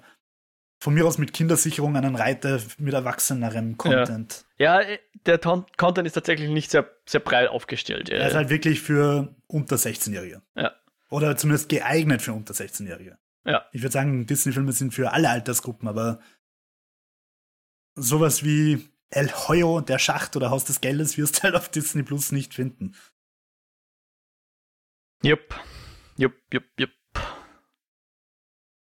[0.79, 4.45] von mir aus mit Kindersicherung einen Reiter mit erwachsenerem Content.
[4.57, 8.09] Ja, ja der Ton Content ist tatsächlich nicht sehr, sehr breit aufgestellt.
[8.09, 10.41] Er ist halt wirklich für unter 16-Jährige.
[10.55, 10.75] Ja.
[11.09, 13.17] Oder zumindest geeignet für unter 16-Jährige.
[13.45, 13.65] Ja.
[13.71, 16.19] Ich würde sagen, Disney-Filme sind für alle Altersgruppen, aber
[17.95, 22.03] sowas wie El Hoyo, der Schacht oder Haus des Geldes wirst du halt auf Disney
[22.03, 22.95] Plus nicht finden.
[25.21, 25.55] Jupp.
[26.17, 26.91] Jupp, jupp, jupp.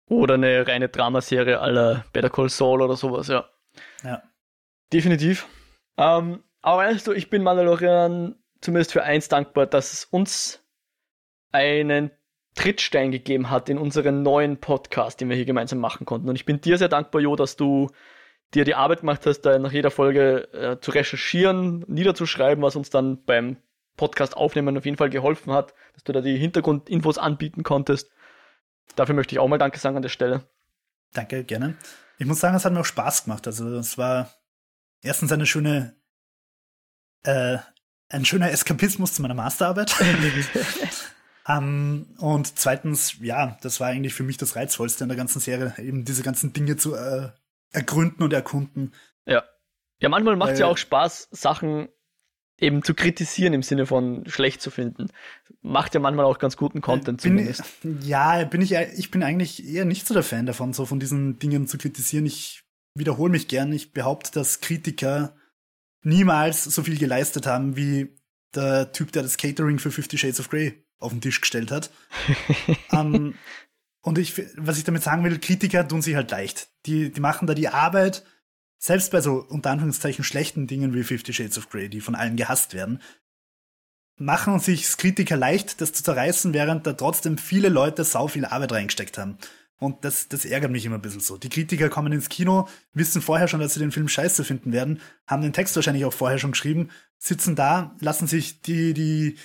[0.09, 3.49] Oder eine reine Dramaserie aller Better Call Saul oder sowas, ja.
[4.05, 4.22] Ja.
[4.93, 5.49] Definitiv.
[5.97, 10.62] Ähm, aber weißt du, ich bin Mandalorian zumindest für eins dankbar, dass es uns
[11.51, 12.11] einen
[12.55, 16.28] Trittstein gegeben hat in unseren neuen Podcast, den wir hier gemeinsam machen konnten.
[16.28, 17.89] Und ich bin dir sehr dankbar, Jo, dass du
[18.53, 22.91] dir die Arbeit gemacht hast, da nach jeder Folge äh, zu recherchieren, niederzuschreiben, was uns
[22.91, 23.57] dann beim
[23.97, 28.11] Podcast aufnehmen auf jeden Fall geholfen hat, dass du da die Hintergrundinfos anbieten konntest.
[28.97, 30.49] Dafür möchte ich auch mal Danke sagen an der Stelle.
[31.12, 31.76] Danke, gerne.
[32.18, 33.47] Ich muss sagen, es hat mir auch Spaß gemacht.
[33.47, 34.30] Also es war
[35.03, 35.97] erstens eine schöne,
[37.24, 37.59] äh,
[38.09, 39.95] ein schöner Eskapismus zu meiner Masterarbeit.
[40.01, 40.07] um,
[41.49, 45.74] ähm, und zweitens, ja, das war eigentlich für mich das Reizvollste in der ganzen Serie,
[45.78, 47.30] eben diese ganzen Dinge zu äh,
[47.72, 48.95] ergründen und erkunden.
[49.26, 49.45] Ja.
[50.01, 51.88] Ja, manchmal macht es ja auch Spaß, Sachen
[52.63, 55.09] eben zu kritisieren im Sinne von schlecht zu finden.
[55.61, 57.65] Macht ja manchmal auch ganz guten Content bin, zumindest.
[58.03, 61.39] Ja, bin ich, ich bin eigentlich eher nicht so der Fan davon, so von diesen
[61.39, 62.27] Dingen zu kritisieren.
[62.27, 62.63] Ich
[62.95, 63.73] wiederhole mich gern.
[63.73, 65.35] Ich behaupte, dass Kritiker
[66.03, 68.17] niemals so viel geleistet haben wie
[68.55, 71.91] der Typ, der das Catering für Fifty Shades of Grey auf den Tisch gestellt hat.
[72.91, 73.35] um, ähm,
[74.05, 76.69] und ich, was ich damit sagen will, Kritiker tun sich halt leicht.
[76.87, 78.25] Die, die machen da die Arbeit,
[78.83, 82.35] selbst bei so unter Anführungszeichen schlechten Dingen wie Fifty Shades of Grey, die von allen
[82.35, 83.01] gehasst werden,
[84.16, 88.72] machen sich Kritiker leicht, das zu zerreißen, während da trotzdem viele Leute sau viel Arbeit
[88.72, 89.39] reingesteckt haben.
[89.78, 91.39] Und das, das ärgert mich immer ein bisschen so.
[91.39, 95.01] Die Kritiker kommen ins Kino, wissen vorher schon, dass sie den Film scheiße finden werden,
[95.28, 99.39] haben den Text wahrscheinlich auch vorher schon geschrieben, sitzen da, lassen sich die, die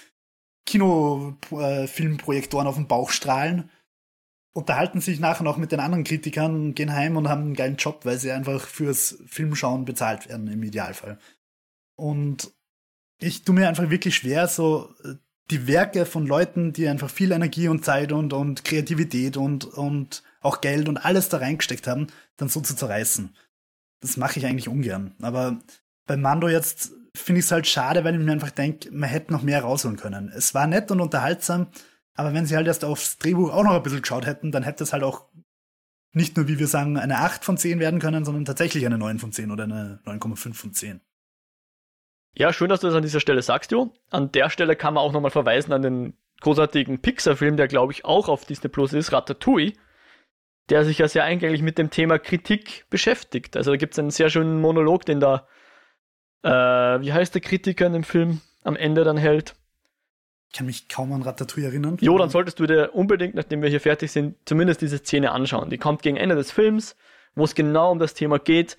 [0.66, 3.70] Kinofilmprojektoren auf den Bauch strahlen
[4.58, 8.06] unterhalten sich nachher noch mit den anderen Kritikern, gehen heim und haben einen geilen Job,
[8.06, 11.20] weil sie einfach fürs Filmschauen bezahlt werden im Idealfall.
[11.96, 12.52] Und
[13.20, 15.14] ich tue mir einfach wirklich schwer, so äh,
[15.52, 20.24] die Werke von Leuten, die einfach viel Energie und Zeit und, und Kreativität und, und
[20.42, 23.36] auch Geld und alles da reingesteckt haben, dann so zu zerreißen.
[24.02, 25.14] Das mache ich eigentlich ungern.
[25.22, 25.60] Aber
[26.08, 29.32] bei Mando jetzt finde ich es halt schade, weil ich mir einfach denke, man hätte
[29.34, 30.32] noch mehr rausholen können.
[30.36, 31.68] Es war nett und unterhaltsam,
[32.18, 34.84] aber wenn sie halt erst aufs Drehbuch auch noch ein bisschen geschaut hätten, dann hätte
[34.84, 35.26] es halt auch
[36.12, 39.20] nicht nur, wie wir sagen, eine 8 von 10 werden können, sondern tatsächlich eine 9
[39.20, 41.02] von 10 oder eine 9,5 von 10.
[42.34, 43.94] Ja, schön, dass du das an dieser Stelle sagst, Jo.
[44.10, 48.04] An der Stelle kann man auch nochmal verweisen an den großartigen Pixar-Film, der glaube ich
[48.04, 49.74] auch auf Disney Plus ist, Ratatouille,
[50.70, 53.56] der sich ja sehr eingängig mit dem Thema Kritik beschäftigt.
[53.56, 55.48] Also da gibt es einen sehr schönen Monolog, den da,
[56.44, 59.56] äh, wie heißt der Kritiker in dem Film am Ende dann hält?
[60.50, 61.98] Ich kann mich kaum an Ratatouille erinnern.
[62.00, 65.70] Jo, dann solltest du dir unbedingt, nachdem wir hier fertig sind, zumindest diese Szene anschauen.
[65.70, 66.96] Die kommt gegen Ende des Films,
[67.36, 68.78] wo es genau um das Thema geht.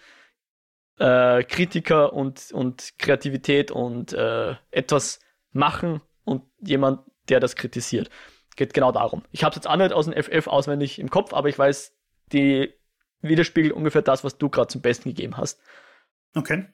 [0.99, 5.21] Äh, Kritiker und, und Kreativität und äh, etwas
[5.53, 8.11] machen und jemand, der das kritisiert.
[8.57, 9.23] geht genau darum.
[9.31, 11.95] Ich habe es jetzt auch nicht aus dem FF auswendig im Kopf, aber ich weiß,
[12.33, 12.75] die
[13.21, 15.61] widerspiegelt ungefähr das, was du gerade zum Besten gegeben hast.
[16.35, 16.67] Okay.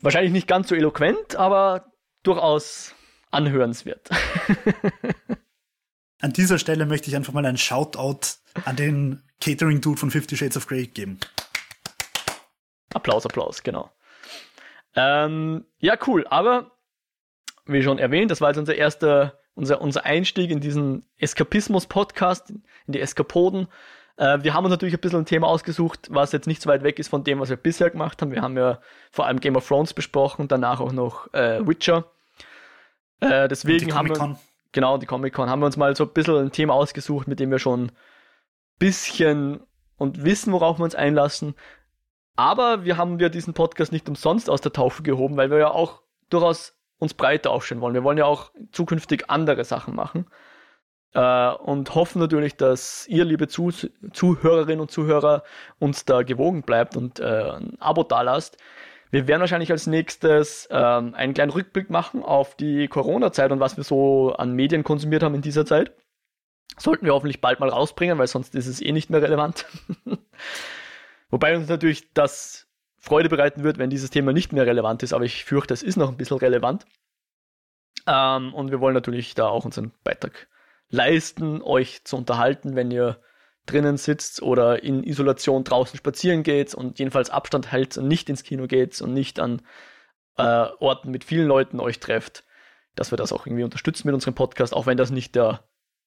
[0.00, 2.94] Wahrscheinlich nicht ganz so eloquent, aber durchaus
[3.32, 4.08] anhörenswert.
[6.20, 8.20] An dieser Stelle möchte ich einfach mal einen Shoutout
[8.64, 11.18] an den Catering-Dude von Fifty Shades of Grey geben.
[12.94, 13.90] Applaus, Applaus, genau.
[14.94, 16.24] Ähm, ja, cool.
[16.30, 16.70] Aber
[17.66, 22.92] wie schon erwähnt, das war jetzt unser erster, unser, unser Einstieg in diesen Eskapismus-Podcast, in
[22.92, 23.66] die Eskapoden.
[24.16, 26.84] Äh, wir haben uns natürlich ein bisschen ein Thema ausgesucht, was jetzt nicht so weit
[26.84, 28.30] weg ist von dem, was wir bisher gemacht haben.
[28.30, 28.80] Wir haben ja
[29.10, 32.12] vor allem Game of Thrones besprochen, danach auch noch äh, Witcher.
[33.22, 34.36] Äh, deswegen haben wir,
[34.72, 37.50] genau, die Comic-Con, haben wir uns mal so ein bisschen ein Thema ausgesucht, mit dem
[37.50, 37.92] wir schon ein
[38.78, 39.60] bisschen
[39.96, 41.54] und wissen, worauf wir uns einlassen.
[42.34, 45.70] Aber wir haben ja diesen Podcast nicht umsonst aus der Taufe gehoben, weil wir ja
[45.70, 47.94] auch durchaus uns breiter aufstellen wollen.
[47.94, 50.26] Wir wollen ja auch zukünftig andere Sachen machen.
[51.14, 53.70] Äh, und hoffen natürlich, dass ihr, liebe Zuh
[54.12, 55.42] Zuhörerinnen und Zuhörer,
[55.78, 58.56] uns da gewogen bleibt und äh, ein Abo dalasst.
[59.12, 63.76] Wir werden wahrscheinlich als nächstes ähm, einen kleinen Rückblick machen auf die Corona-Zeit und was
[63.76, 65.92] wir so an Medien konsumiert haben in dieser Zeit.
[66.78, 69.66] Sollten wir hoffentlich bald mal rausbringen, weil sonst ist es eh nicht mehr relevant.
[71.30, 75.26] Wobei uns natürlich das Freude bereiten wird, wenn dieses Thema nicht mehr relevant ist, aber
[75.26, 76.86] ich fürchte, es ist noch ein bisschen relevant.
[78.06, 80.48] Ähm, und wir wollen natürlich da auch unseren Beitrag
[80.88, 83.20] leisten, euch zu unterhalten, wenn ihr
[83.66, 88.42] drinnen sitzt oder in Isolation draußen spazieren geht und jedenfalls Abstand hält und nicht ins
[88.42, 89.62] Kino geht und nicht an
[90.36, 92.44] äh, Orten mit vielen Leuten euch trefft,
[92.96, 95.64] dass wir das auch irgendwie unterstützen mit unserem Podcast, auch wenn das nicht der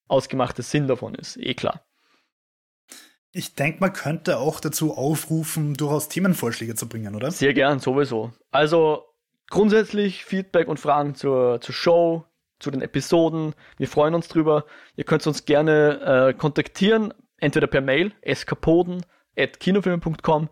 [0.07, 1.85] ausgemachte Sinn davon ist, eh klar.
[3.31, 7.31] Ich denke, man könnte auch dazu aufrufen, durchaus Themenvorschläge zu bringen, oder?
[7.31, 8.31] Sehr gern, sowieso.
[8.51, 9.03] Also
[9.49, 12.25] grundsätzlich Feedback und Fragen zur, zur Show,
[12.59, 13.53] zu den Episoden.
[13.77, 14.65] Wir freuen uns drüber.
[14.95, 20.49] Ihr könnt uns gerne äh, kontaktieren, entweder per Mail, eskapoden.kinofilme.com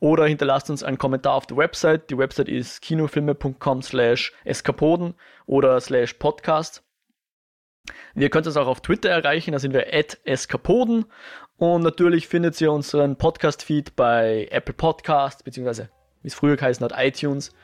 [0.00, 2.10] oder hinterlasst uns einen Kommentar auf der Website.
[2.10, 5.14] Die Website ist kinofilme.com slash eskapoden
[5.46, 6.82] oder slash podcast.
[8.14, 11.04] Wir könnt uns auch auf Twitter erreichen, da sind wir at eskapoden
[11.56, 15.90] und natürlich findet ihr unseren Podcast-Feed bei Apple Podcasts, beziehungsweise
[16.22, 17.54] wie es früher geheißen hat, iTunes,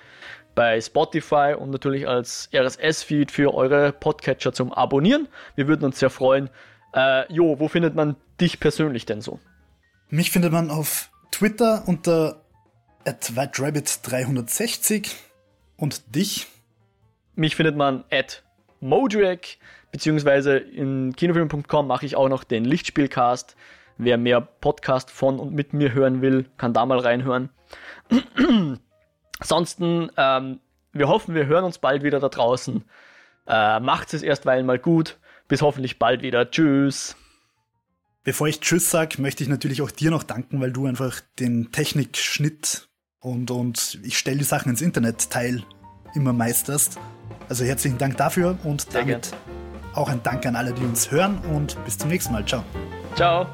[0.54, 5.28] bei Spotify und natürlich als RSS-Feed für eure Podcatcher zum Abonnieren.
[5.54, 6.50] Wir würden uns sehr freuen.
[6.94, 9.38] Äh, jo, wo findet man dich persönlich denn so?
[10.08, 12.42] Mich findet man auf Twitter unter
[13.04, 15.14] whiterabbit360
[15.76, 16.46] und dich?
[17.34, 18.42] Mich findet man at
[18.80, 19.58] Modriak,
[19.92, 23.56] beziehungsweise in kinofilm.com mache ich auch noch den Lichtspielcast.
[23.98, 27.50] Wer mehr Podcast von und mit mir hören will, kann da mal reinhören.
[29.38, 30.60] Ansonsten, ähm,
[30.92, 32.84] wir hoffen, wir hören uns bald wieder da draußen.
[33.46, 35.18] Äh, macht es erstweilen mal gut.
[35.50, 36.50] Bis hoffentlich bald wieder.
[36.50, 37.16] Tschüss.
[38.22, 41.72] Bevor ich Tschüss sage, möchte ich natürlich auch dir noch danken, weil du einfach den
[41.72, 42.88] Technikschnitt
[43.18, 45.62] und, und ich stelle die Sachen ins Internet Teil
[46.14, 46.98] immer meisterst.
[47.48, 49.40] Also herzlichen Dank dafür und Sehr damit gern.
[49.94, 52.46] auch ein Dank an alle, die uns hören und bis zum nächsten Mal.
[52.46, 52.64] Ciao.
[53.16, 53.46] Ciao.